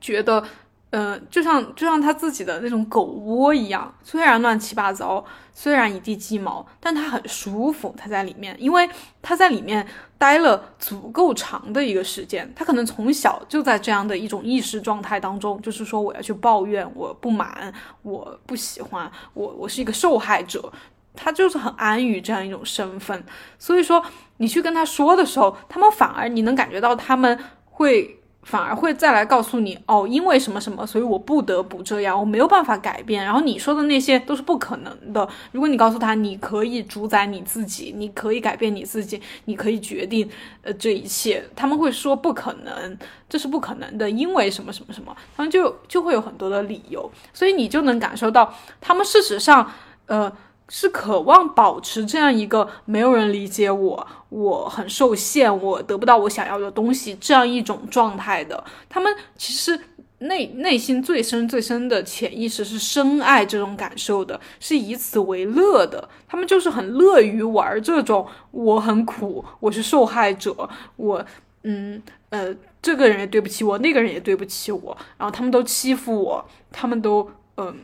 [0.00, 0.42] 觉得，
[0.88, 8.88] 呃，就像就像他自己的那种狗窝一样，虽然乱七八糟，虽然一地鸡毛，但他很舒服，他在里面，因为
[9.20, 20.72] 他在里面待了足够长的一个时间，他可能从小就在这样的一种意识状态当中，就是说我要去抱怨，我不满，我不喜欢，我我是一个受害者。
[21.16, 23.24] 他就是很安于这样一种身份，
[23.58, 24.04] 所以说
[24.38, 33.24] 你去跟他说的时候，他们反而你能感觉到他们会反而会再来告诉你哦，因为什么什么，所以我不得不这样，我没有办法改变。
[33.24, 35.26] 然后你说的那些都是不可能的。
[35.52, 40.28] 如果你告诉他你可以主宰你自己，你可以改变你自己，你可以决定
[40.62, 42.98] 呃这一切，他们会说不可能，
[43.28, 47.10] 这是不可能的，因为什么什么什么，他们就就会有很多的理由。
[47.32, 49.70] 所以你就能感受到他们事实上
[50.06, 50.30] 呃。
[50.68, 58.64] 是渴望保持这样一个没有人理解我，我很受限，我得不到我想要的东西这样一种状态的。
[58.88, 59.78] 他们其实
[60.18, 66.08] 内内心最深最深的潜意识是深爱这种感受的，是以此为乐的。
[66.26, 71.24] 他们就是很乐于玩这种我很苦，我是受害者，我
[71.64, 77.76] 嗯呃这个人也对不起我，那个人也对不起我，然后他们都欺负我，他们都嗯。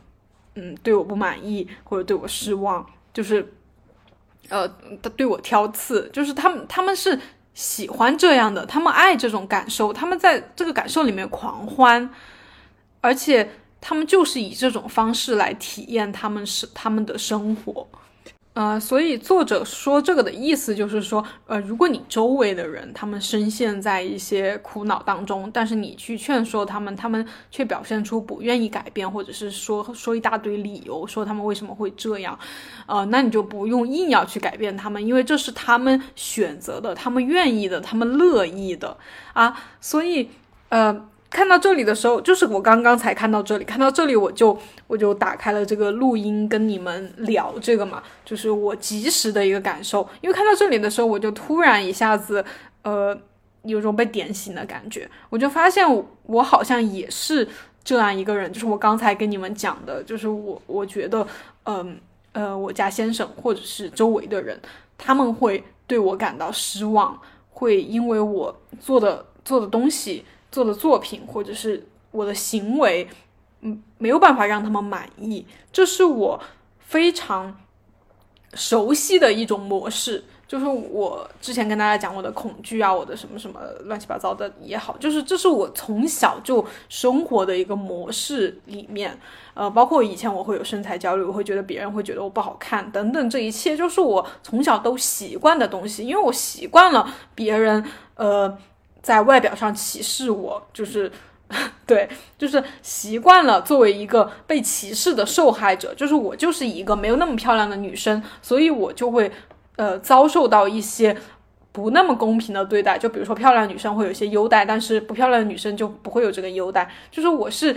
[0.63, 3.51] 嗯，对我不满意或者对我失望，就是，
[4.47, 4.67] 呃，
[5.01, 7.19] 他对我挑刺，就是他们他们是
[7.55, 12.07] 喜欢这样的，他们爱这种感受，他们在这个感受里面狂欢，
[13.01, 13.49] 而且
[13.81, 17.87] 他们就是以这种方式来体验他们是他们的生活。
[18.53, 32.37] 呃，所以作者说这个的意思就是说，呃，如果你周围的人他们深陷在一些苦恼当中，但是你去劝说他们，他们却表现出不愿意改变，或者是说说一大堆理由，说他们为什么会这样，
[32.87, 38.97] 呃，那你就不用硬要去改变他们，因为这是他们选择的，他们愿意的，他们乐意的
[39.31, 40.29] 啊，所以，
[40.67, 41.07] 呃。
[41.31, 50.07] 看到这里的时候，就是我刚刚才看到这里，看到这里我就我就打开了这个录音跟你们聊这个嘛，就是我及时的一个感受。
[50.19, 52.43] 因为看到这里的时候，我就突然一下子，
[52.81, 53.17] 呃，
[53.63, 55.09] 有种被点醒的感觉。
[55.29, 55.87] 我就发现
[56.23, 57.47] 我好像也是
[57.81, 61.25] 这样一个人，就是我刚才跟你们讲的，就是我我觉得，
[61.63, 61.97] 嗯
[62.33, 64.59] 呃，我家先生或者是周围的人，
[64.97, 67.17] 他们会对我感到失望，
[67.51, 70.25] 会因为我做的做的东西。
[70.51, 73.07] 做的作品或者是我的行为，
[73.61, 76.41] 嗯，没有办法让他们满意，这是我
[76.79, 77.55] 非常
[78.53, 80.23] 熟悉的一种模式。
[80.45, 89.17] 就是我之前跟大家讲我的恐惧啊，我的什么什么乱七八糟的也好，就是这是我从小就生活的一个模式里面，
[89.53, 97.85] 呃，包括以前我会有身材焦虑，我会觉得别人会觉得我不好看等等，这一切就是我从小都习惯的东西，因为我习惯了别人，
[98.15, 98.57] 呃。
[99.01, 101.11] 在外表上歧视我，就是，
[101.87, 109.31] 对，就是习惯了作为一个被歧视的受害者，就是我就是一个没有那么漂亮的女生，所以我就会，
[109.75, 111.17] 呃，遭受到一些
[111.71, 112.97] 不那么公平的对待。
[112.97, 116.89] 就比如说漂亮女生会有一些优待，但是不漂亮的女生就不会有这个优待。
[117.09, 117.75] 就是我是，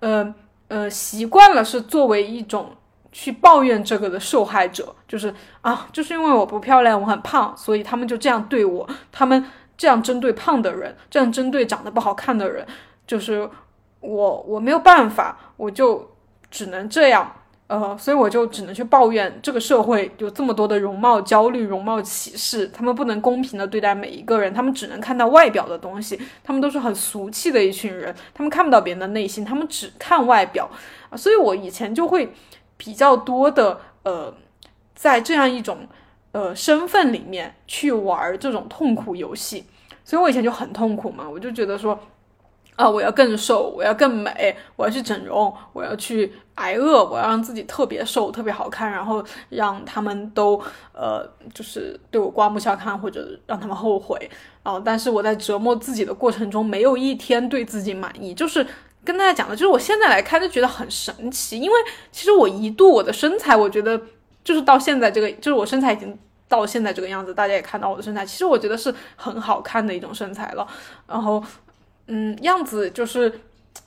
[0.00, 0.34] 呃
[0.68, 2.70] 呃，习惯了是作为一种
[3.12, 9.44] 去抱怨这个的受害者，就是啊，就是因为我不漂亮，我很胖，所以他们就这样对我，他们。
[9.82, 12.64] 这样针对胖的人，这样针对长得不好看的人，
[13.04, 13.50] 就是
[13.98, 16.08] 我我没有办法，我就
[16.52, 17.34] 只能这样，
[17.66, 30.70] 呃，所以我就只能去抱怨这个社会有这么多的容貌焦虑、容貌歧视，他们不能公平的对待每一个人，他们只能看到外表的东西，他们都是很俗气的一群人，他们看不到别人的内心，他们只看外表。
[31.10, 32.32] 啊，所以我以前就会
[32.76, 34.32] 比较多的呃，
[34.94, 35.88] 在这样一种
[36.32, 39.64] 呃身份里面去玩这种痛苦游戏。
[40.04, 41.96] 所以我以前就很痛苦嘛，我就觉得说，
[42.74, 50.60] 啊，我要更瘦，我要更美，我要去整容，我要去挨饿，我要让自己特别瘦、特别好看，然后让他们都
[50.92, 54.28] 呃，就是对我刮目相看，或者让他们后悔。
[54.64, 58.34] 啊，但是我在折磨自己的过程中，没有一天对自己满意。
[58.34, 58.66] 就是
[59.04, 61.76] 跟大家讲的，就是我现在来看就觉得很神奇，因为
[62.10, 64.00] 其实我一度我的身材，我觉得
[64.44, 66.18] 就是到现在这个，就是我身材已经。
[66.48, 70.68] 到现在这个样子，大家也看到我的身材，其实我觉得是很好看的一种身材了。
[71.08, 71.42] 然后，
[72.08, 73.40] 嗯，样子就是，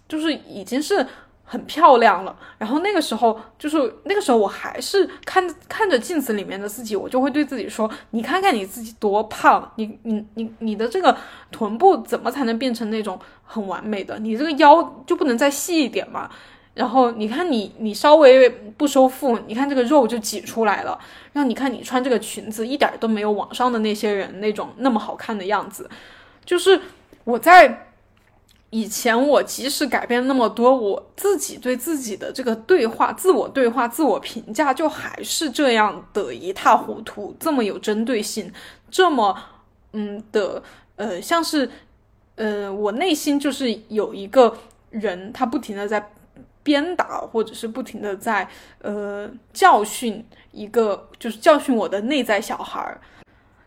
[0.09, 1.05] 就是已经是
[1.43, 2.35] 很漂亮了。
[2.57, 11.15] 然后那个时候，就是那个时候，我还是看看着镜子里面的自己，我就会对自己说：“你看看你自己多胖，你你你你的这个
[11.51, 14.17] 臀部怎么才能变成那种很完美的？
[14.17, 16.27] 你这个腰就不能再细一点吗？”
[16.75, 20.99] 然后你看你，你稍微不收腹，你看这个肉就挤出来了。
[21.31, 25.89] 然后你看你穿这个裙子，一点都没有网上的那些人那种那么好看的样子。
[26.43, 26.79] 就是
[27.23, 27.87] 我在
[28.71, 38.51] 以前，我即使改变那么多，我自己对自己的这个对话、自我对话、自我评价，就还是这样的一塌糊涂，这么有针对性，
[38.91, 39.33] 这么
[39.93, 40.61] 嗯的
[40.97, 41.69] 呃，像是
[42.35, 44.57] 呃，我内心就是有一个
[44.89, 46.11] 人，他不停的在。
[46.65, 48.49] 鞭打，或者是不停的在
[48.81, 52.99] 呃教训一个，就是教训我的内在小孩儿。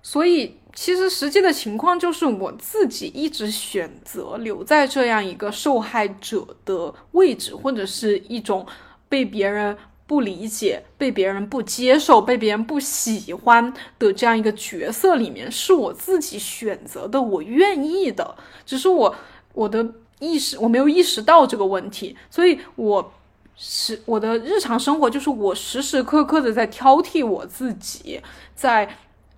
[0.02, 8.66] 所以其实实际的情况就是我自己一直选择留在这样一个受害者的位置，或者是一种
[9.08, 9.76] 被别人
[10.08, 18.34] 不理解、被别人不接受、被别人不喜欢的这样一个角色里面，是我自己选择的，我愿意的，
[18.66, 19.14] 只是我
[19.54, 19.86] 我的。
[20.20, 23.12] 意识我没有意识到这个问题，所以我
[23.56, 28.20] 是我的日常生活，就是我时时刻刻的在挑剔我自己，
[28.54, 28.88] 在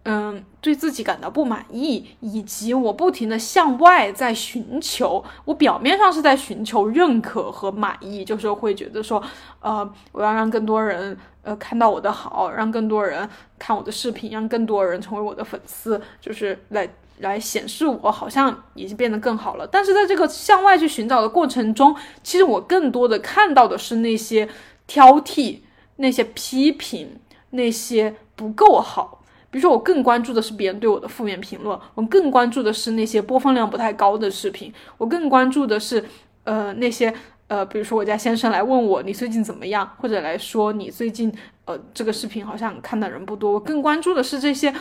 [0.04, 9.22] 嗯对自己感到不满意，以及我不停的向外在寻求，我表面上是在寻求认可和满意，就是会觉得说，
[9.60, 13.28] 呃，我要让更多人呃看到我的好，让更多人
[13.58, 16.88] 看我的视频，让更多人成为我的粉丝，就是来。
[17.20, 24.48] 来显示我好像已经变得更好了，但是在这个向外去寻找的过程中，其实我更多的看到的是那些
[24.86, 25.60] 挑剔、
[25.96, 27.18] 那些批评、
[27.50, 29.22] 那些不够好。
[29.50, 36.04] 比如说，我更关注的是别人对我的负面评论，我更关注的是那些播放量不太高的视频，我更关注的是
[36.44, 37.12] 呃那些
[37.48, 41.32] 呃，比如说我家先生来问我你最近怎么样，或者来说你最近
[41.64, 44.72] 呃这个视频好像看的人不多，我更关注的是这些。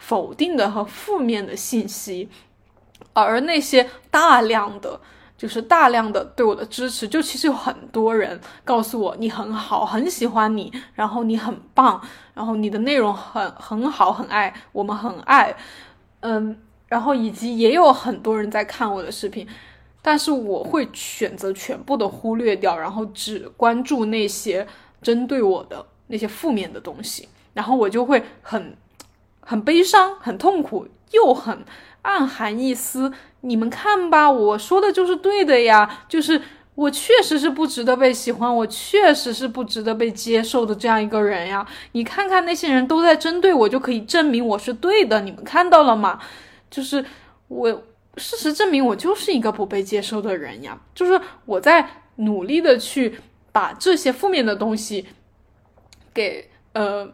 [0.00, 2.28] 否定的和负面的信息，
[3.12, 4.98] 而那些大量的，
[5.36, 12.00] 就是大量的对我的支持，就其实有很多人告诉我你很好，很喜欢你，然后你很棒，
[12.32, 15.54] 然后你的内容很很好，很爱我们，很爱，
[16.20, 16.56] 嗯，
[16.88, 19.46] 然后以及也有很多人在看我的视频，
[20.00, 24.66] 但是我会选择全部的忽略掉，然后只关注那些
[25.02, 28.74] 针对我的那些负面的东西，然后我就会很。
[29.50, 31.64] 很悲伤，很痛苦，又很
[32.02, 33.12] 暗含一丝。
[33.40, 36.40] 你们看吧，我说的就是对的呀，就是
[36.76, 41.66] 我确实是不值得被喜欢，我确实是不值得被接受的这样一个人呀。
[41.90, 45.20] 你看看那些人都在针对我，就可以证明我是对的。
[45.22, 46.20] 你们看到了吗？
[46.70, 47.04] 就是
[47.48, 47.68] 我，
[48.18, 50.80] 事实证明我就是一个不被接受的人呀。
[50.94, 53.16] 就是我在努力的去
[53.50, 55.06] 把这些负面的东西
[56.14, 57.12] 给呃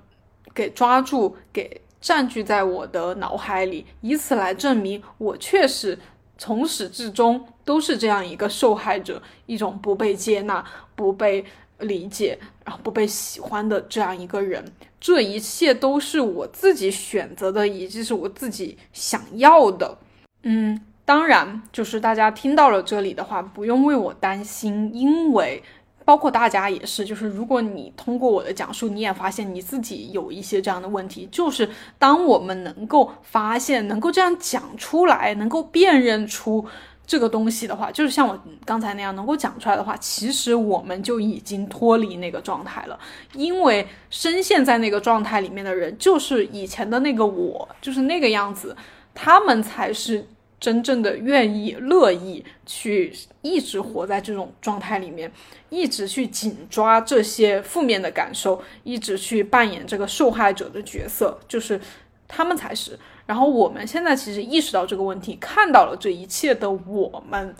[0.52, 1.80] 给抓住，给。
[2.06, 5.98] 占据在我的脑海里，以此来证明我确实
[6.38, 11.44] 从始至终都是这样一个受害者，一种不被接纳、不被
[11.80, 14.64] 理解，然后不被喜欢的这样一个人。
[15.00, 19.98] 这一切都是我自己选择的，以及是我自己想要的。
[20.44, 25.60] 嗯，当然，就是大家听到了这里的话，不用为我担心，因为。
[26.06, 36.64] 包括大家也是，就是如果你通过我的讲述，你也发现你自己有一些这样的问题，就是当我们能够发现、能够这样讲出来、能够辨认出
[37.04, 42.96] 这个东西的话，就是像我刚才那样能够讲出来的话，其实我们就已经脱离那个状态了。
[43.34, 48.76] 因为深陷在那个状态里面的人，就是以前的那个我，就是那个样子，
[49.12, 50.24] 他们才是。
[50.58, 55.30] 真正的愿意、乐意去一直活在这种状态里面，
[55.68, 61.78] 一直去紧抓这些负面的感受，一直去扮演这个受害者的角色，就是
[62.26, 62.98] 他们才是。
[63.26, 67.54] 然后我们现在其实意识到这个问题，看到了这一切的我们，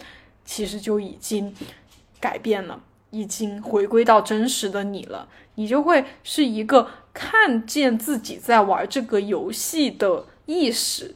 [0.44, 1.54] 其实就已经
[2.18, 5.28] 改变了，已经回归到真实的你了。
[5.56, 11.14] 你就会是一个看见自己在玩这个游戏的意识，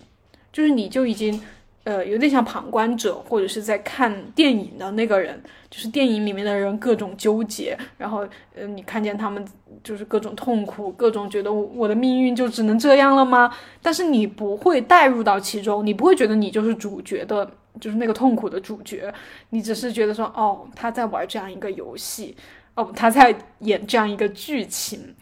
[0.53, 1.43] 就是你就已经。
[1.85, 9.43] 呃，有点像旁观者或者是在看电影的那个人，就是电影里面的人各种纠结，然后呃，你看见他们
[9.83, 13.51] 就是各种痛苦，各种觉得我的命运就只能这样了吗？
[13.81, 17.51] 但是你不会带入到其中，你不会觉得你就是主角的，
[17.81, 19.13] 就是那个痛苦的主角，
[19.49, 22.37] 你只是觉得说，哦，他在玩这样一个游戏，
[22.75, 25.15] 哦，他在演这样一个剧情，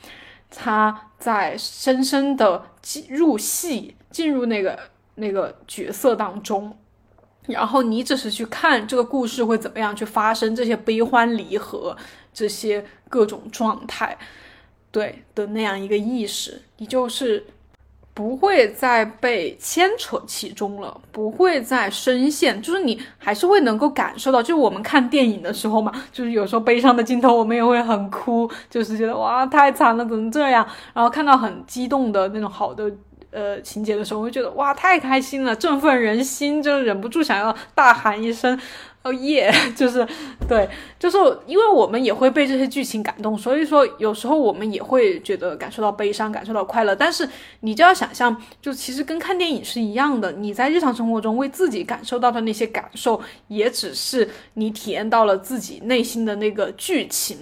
[0.51, 4.77] 他在深深的进入戏，进入那个。
[5.19, 6.73] 那个角色当中，
[7.47, 11.97] 然后你只是去看这个故事会怎么样去发生，这些悲欢离合，
[12.33, 14.17] 这些各种状态，
[14.91, 17.45] 对的那样一个意识，你就是
[18.15, 30.67] 不会再被牵扯其中了，不会再深陷，就是你还是会能够感受到，就是我们看电影的时候嘛，就是有时候悲伤的镜头，我们也会很哭，就是觉得哇太惨了，怎么这样？
[30.95, 32.93] 然后看到很激动的那种好的。
[33.31, 38.59] 呃，情节的时候，我会觉得哇，太开心了，振奋人心，就忍不住想要大喊一声
[39.05, 40.07] “哦耶 ”，就是
[40.49, 40.67] 对，
[40.99, 46.97] 就是因为我们也会被这些剧情感动，所以说有时候我们也会觉得感受到悲伤，感受到快乐。
[46.97, 47.29] 但是
[47.61, 57.37] 你就要想象，就其实跟看电影是一样的，你在日常生活中为自己感受到的那些感受，也只是你体验到了自己内心的那个剧情。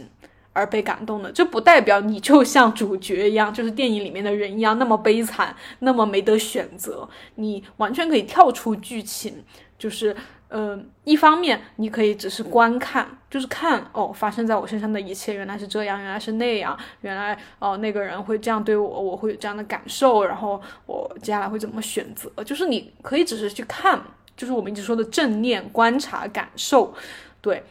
[0.57, 7.07] 而被感动的，这不代表你就像主角一样，就是电影里面的人一样那么悲惨，那么没得选择。
[7.35, 9.45] 你完全可以跳出剧情，
[9.79, 10.17] 就是，
[10.49, 22.31] 嗯，一方面你可以只是观看，就是看哦，发生在我身上的一切原来是这样，原来是那样，原来哦那个人会这样对我，我会有这样的感受，然后我接下来会怎么选择？
[22.43, 24.01] 就是你可以只是去看，
[24.35, 26.95] 就是我们一直说的正念观察感受，
[27.43, 27.63] 对，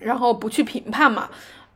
[0.00, 1.30] 然后不去评判嘛。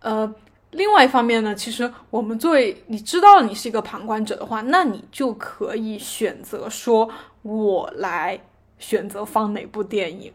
[0.05, 0.31] 呃，
[0.73, 8.39] 另外一方面呢，其实我们作为你知道你是一个旁观者的话，那你就可以选择说，我来
[8.79, 10.31] 选择放哪部电影。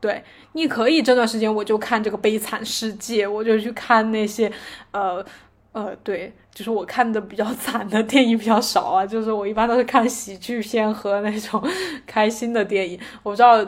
[0.00, 4.52] 对，你可以这段时间我就看这个《悲惨世界》，我就去看那些，
[4.90, 5.24] 呃
[5.72, 11.66] 呃，对，就是我看的比较惨的电影比较少啊，就是我一般都是看喜剧片和那种
[12.06, 13.00] 开心的电影。
[13.22, 13.66] 我不知道。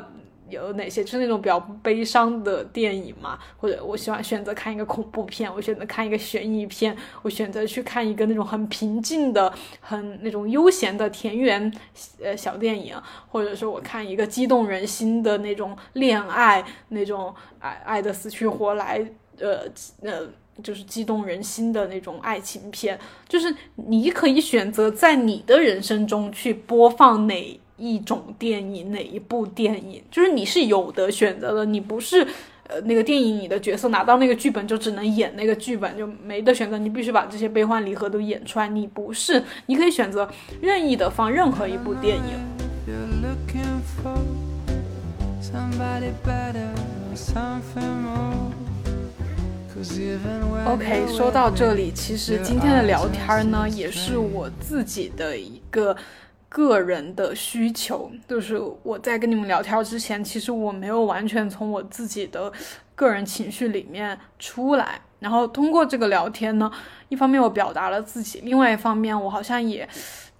[0.51, 3.39] 有哪些就是那种比较悲伤的电影嘛？
[3.57, 11.73] 或者我喜欢选择看一个恐怖片，我选择看一个悬疑片，我选择去看一个那种很平静的、很那种悠闲的田园
[12.23, 12.95] 呃小电影，
[13.29, 19.05] 或者说我看一个激动人心的那种恋爱，那种爱爱的死去活来，
[19.39, 19.63] 呃
[20.03, 20.27] 呃，
[20.63, 22.99] 就是激动人心的那种爱情片。
[23.29, 27.61] 就是你可以选择在你的人生中去播放哪。
[27.79, 32.27] 一种电影哪一部电影，就是你是有的选择的，你不是
[32.67, 38.67] 呃那个电影你的角色拿到那个剧本就只能演那个剧本就没得选择，你必须把这些悲欢离合都演出来。
[38.67, 40.29] 你不是，你可以选择
[40.61, 42.23] 任意的放任何一部电影。
[50.67, 55.97] OK，说到这里，其实今天的聊天呢，也是我自己的一个。
[56.49, 62.51] 个人的需求，就是我在跟你们聊天之前，其实我没有完全从我自己的
[62.95, 65.01] 个人情绪里面出来。
[65.19, 66.71] 然后通过这个聊天呢，
[67.09, 69.87] 一方面我表达了自己，另外一方面我好像也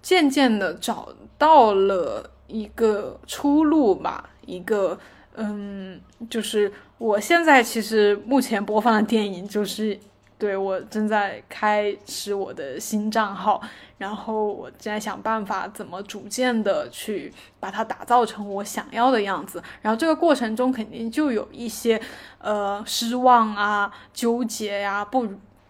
[0.01, 4.29] 渐渐的找到了一个出路吧。
[4.45, 4.97] 一个，
[5.35, 5.99] 嗯，
[6.29, 9.99] 就是我现在其实目前播放的电影就是。
[10.39, 13.61] 对我正在开始我的新账号，
[13.97, 19.61] 然后我正在想办法怎么逐渐的去把它打造成我想要的样子。
[19.81, 22.01] 然后这个过程中肯定就有一些
[22.37, 25.27] 呃失望啊、纠结呀，不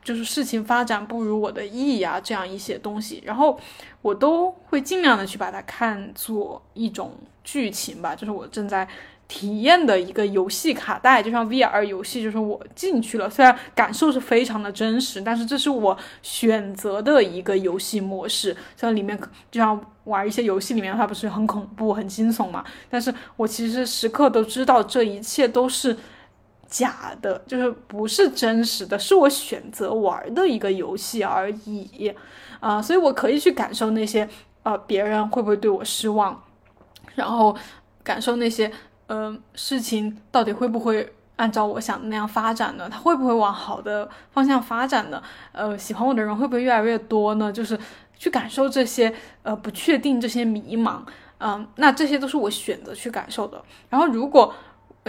[0.09, 3.21] 就是事情发展不如我的意呀这样一些东西。
[3.23, 3.59] 然后
[4.01, 8.87] 我都会尽量的去把它看作一种剧情吧，就是我正在。
[9.31, 18.57] 体验的一个游戏卡带，就像 VR 游戏，就是我进去了，虽然感受是非常的真实，但是这是我选择的一个游戏模式。
[18.75, 19.15] 像里面
[19.51, 22.65] 就像玩一些游戏里面，它不是很恐怖、很惊悚嘛？
[22.89, 25.95] 但是我其实时刻都知道这一切都是
[26.69, 32.13] 假的，就是不是真实的，是我选择玩的一个游戏而已
[32.59, 32.81] 啊！
[32.81, 34.29] 所以我可以去感受那些
[34.63, 36.43] 呃别人会不会对我失望，
[37.15, 37.55] 然后
[38.03, 38.71] 感受那些。
[39.11, 42.87] 嗯，事情到底会不会按照我想的那样发展呢？
[42.87, 45.19] 它会不会往好的方向发展呢？
[45.51, 47.51] 呃，喜欢我的人会不会越来越多呢？
[47.51, 47.75] 就是
[48.15, 49.11] 去感受这些
[49.41, 50.99] 呃不确定，这些迷茫，
[51.39, 53.59] 嗯，那这些都是我选择去感受的。
[53.89, 54.53] 然后，如果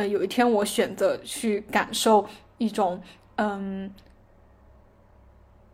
[0.01, 2.27] 呃有一天我选择去感受
[2.57, 3.03] 一种
[3.37, 3.93] 嗯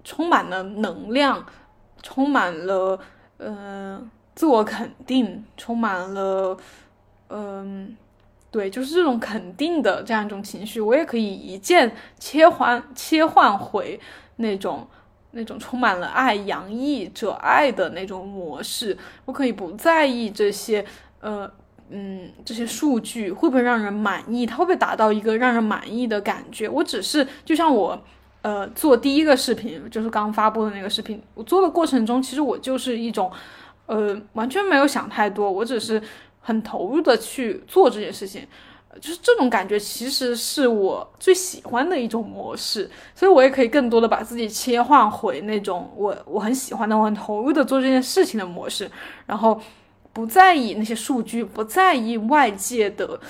[0.02, 1.46] 充满了能量，
[2.02, 2.98] 充满了
[3.38, 6.56] 嗯自我肯定，充满了
[7.28, 7.96] 嗯。
[8.48, 14.00] 对，就是这种肯定的这样一种情绪，我也可以一键切换切换回
[14.36, 14.86] 那种
[15.32, 18.96] 那种充满了爱、洋溢着爱的那种模式。
[19.26, 20.82] 我可以不在意这些，
[21.20, 21.52] 呃，
[21.90, 26.68] 嗯，这些数据会不会让人满意，它会不会达到一个让人满意的感觉。
[26.68, 28.02] 我只是就像我，
[28.42, 33.30] 呃，做第一个视频，就是刚发布的那个视频，我做的过程中，其实我就是一种，
[33.86, 36.02] 呃，完全没有想太多，我只是。
[36.48, 38.46] 很投入的去做这件事情，
[39.00, 48.88] 就是这种感觉，其实是我最喜欢的一种模式，所以我也可以更多的把自己切换回那种我我很喜欢的、我很投入的做这件事情的模式，
[49.26, 49.60] 然后
[50.16, 53.20] 不在意那些数据，不在意外界的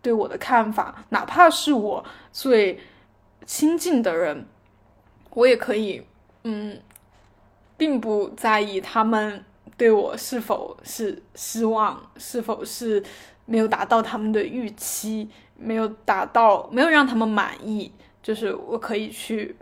[0.00, 2.80] 对我的看法，哪怕是我最
[3.44, 4.46] 亲近的人，
[5.34, 6.02] 我也可以，
[6.44, 6.80] 嗯，
[7.76, 9.44] 并不在意他们。
[9.76, 12.10] 对我是否是失望？
[12.16, 13.04] 是否是
[13.44, 15.28] 没有达到他们的预期？
[15.58, 17.92] 没有达到，没有让他们满意？
[18.22, 19.54] 就是我可以去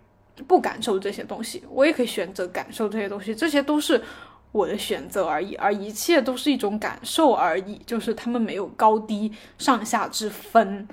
[0.46, 4.00] 不感受这些东西，我也可以选择感受这些东西，这些都是
[4.52, 10.86] 我的选择而已，而一切都是一种感受而已，就是他们没有高低上下之分，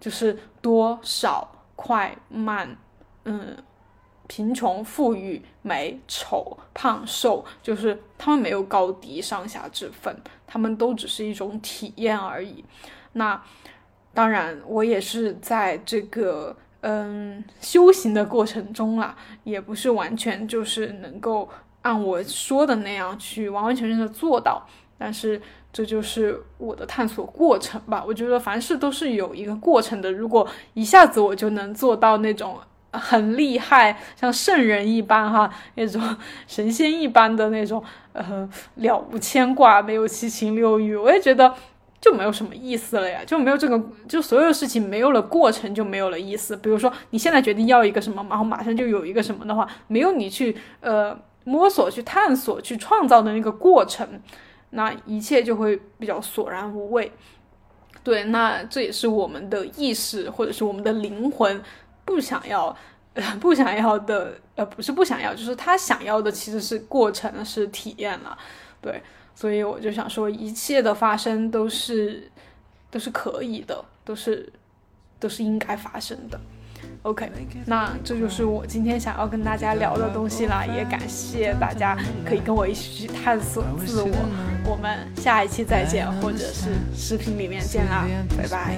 [0.00, 2.76] 就是多少快慢，
[3.24, 3.56] 嗯。
[4.28, 12.64] 贫穷、富裕、美丑、胖瘦，就是他们没有高低上下之分，他们都只是一种体验而已。
[13.12, 13.40] 那
[14.12, 21.48] 当然，我也是在这个嗯修行的过程中啦，也不是完全就是能够
[21.86, 24.66] 按我说的那样去完完全全的做到。
[24.98, 25.40] 但是
[25.72, 28.02] 这就是我的探索过程吧。
[28.06, 30.12] 我觉得凡事都是有一个过程的。
[30.12, 32.58] 如果一下子我就能做到那种。
[32.92, 36.00] 很厉害，像圣人一般哈，那种
[36.46, 37.82] 神仙一般的那种，
[38.14, 41.54] 呃，了无牵挂，没有七情六欲，我也觉得
[42.00, 43.78] 就没有什么意思了呀，就没有这个，
[44.08, 46.56] 就所有事情没有了过程就没有了意思。
[46.56, 51.14] 比如说你现在决定要一个什么，然后马上就有一个什么的话，没有你去呃
[51.46, 54.20] 摸索、去探索、去创造的那个过程，
[54.70, 57.12] 那一切就会比较索然无味。
[58.02, 61.62] 对，那这也是我们的意识或者是我们的灵魂。
[62.04, 62.76] 不想要，
[63.40, 68.36] 不想要的，呃，不是不想要，就是他想要的其实是过程，是体验了，
[68.80, 69.02] 对，
[69.34, 72.30] 所以我就想说，一切的发生都是
[72.90, 74.52] 都是可以的，都是
[75.18, 76.38] 都是应该发生的。
[77.02, 77.30] OK，
[77.66, 84.10] 那这就是我今天想要跟大家聊的东西了，也感谢大家可以跟我一起去探索自我。
[84.64, 88.04] 我们下一期再见，或者是视频里面见啦，
[88.36, 88.76] 拜拜。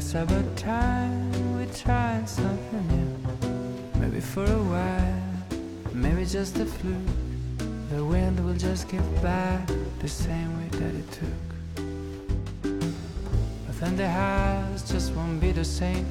[0.00, 4.00] it's about time we try something new.
[4.00, 5.14] Maybe for a while,
[5.92, 7.19] maybe just a fluke.
[7.90, 9.68] The wind will just give back
[9.98, 11.48] the same way that it took.
[13.66, 16.06] But then the house just won't be the same.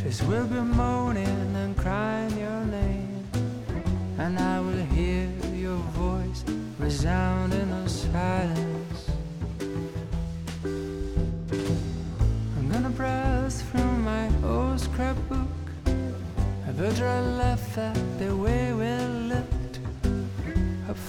[0.00, 3.22] Trees will be moaning and crying your name.
[4.16, 6.42] And I will hear your voice
[6.78, 9.10] resound in the silence.
[12.56, 15.48] I'm gonna browse through my old scrapbook.
[16.66, 18.88] I better left at the way we
[19.38, 19.47] Up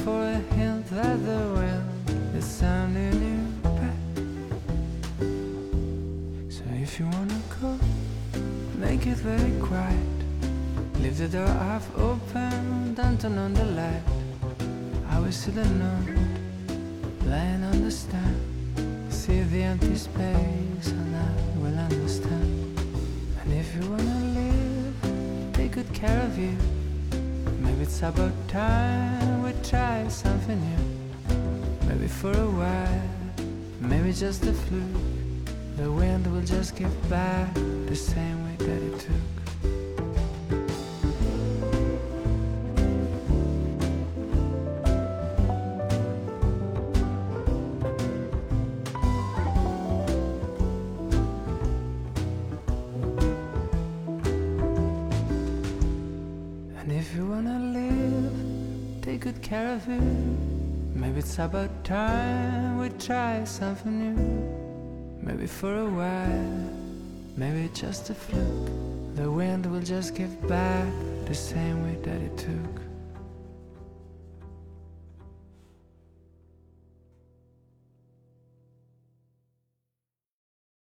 [0.03, 3.41] for a hint that the wind is sounding you
[3.77, 4.01] back.
[6.49, 7.77] So if you wanna go,
[8.77, 10.17] make it very quiet.
[11.01, 14.03] Leave the door half open, don't turn on the light.
[15.09, 16.17] I will see the note
[17.25, 18.49] lying on the stand
[19.29, 22.79] See the empty space and I will understand.
[23.41, 26.55] And if you wanna live, take good care of you.
[27.59, 31.87] Maybe it's about time try something new.
[31.87, 33.01] Maybe for a while,
[33.79, 34.83] maybe just a fluke.
[35.77, 37.53] The wind will just give back
[37.85, 39.38] the same way that it took.
[61.39, 65.25] About time we try something new.
[65.25, 66.69] Maybe for a while,
[67.37, 69.15] maybe just a fluke.
[69.15, 70.91] The wind will just give back
[71.27, 72.88] the same way that it took.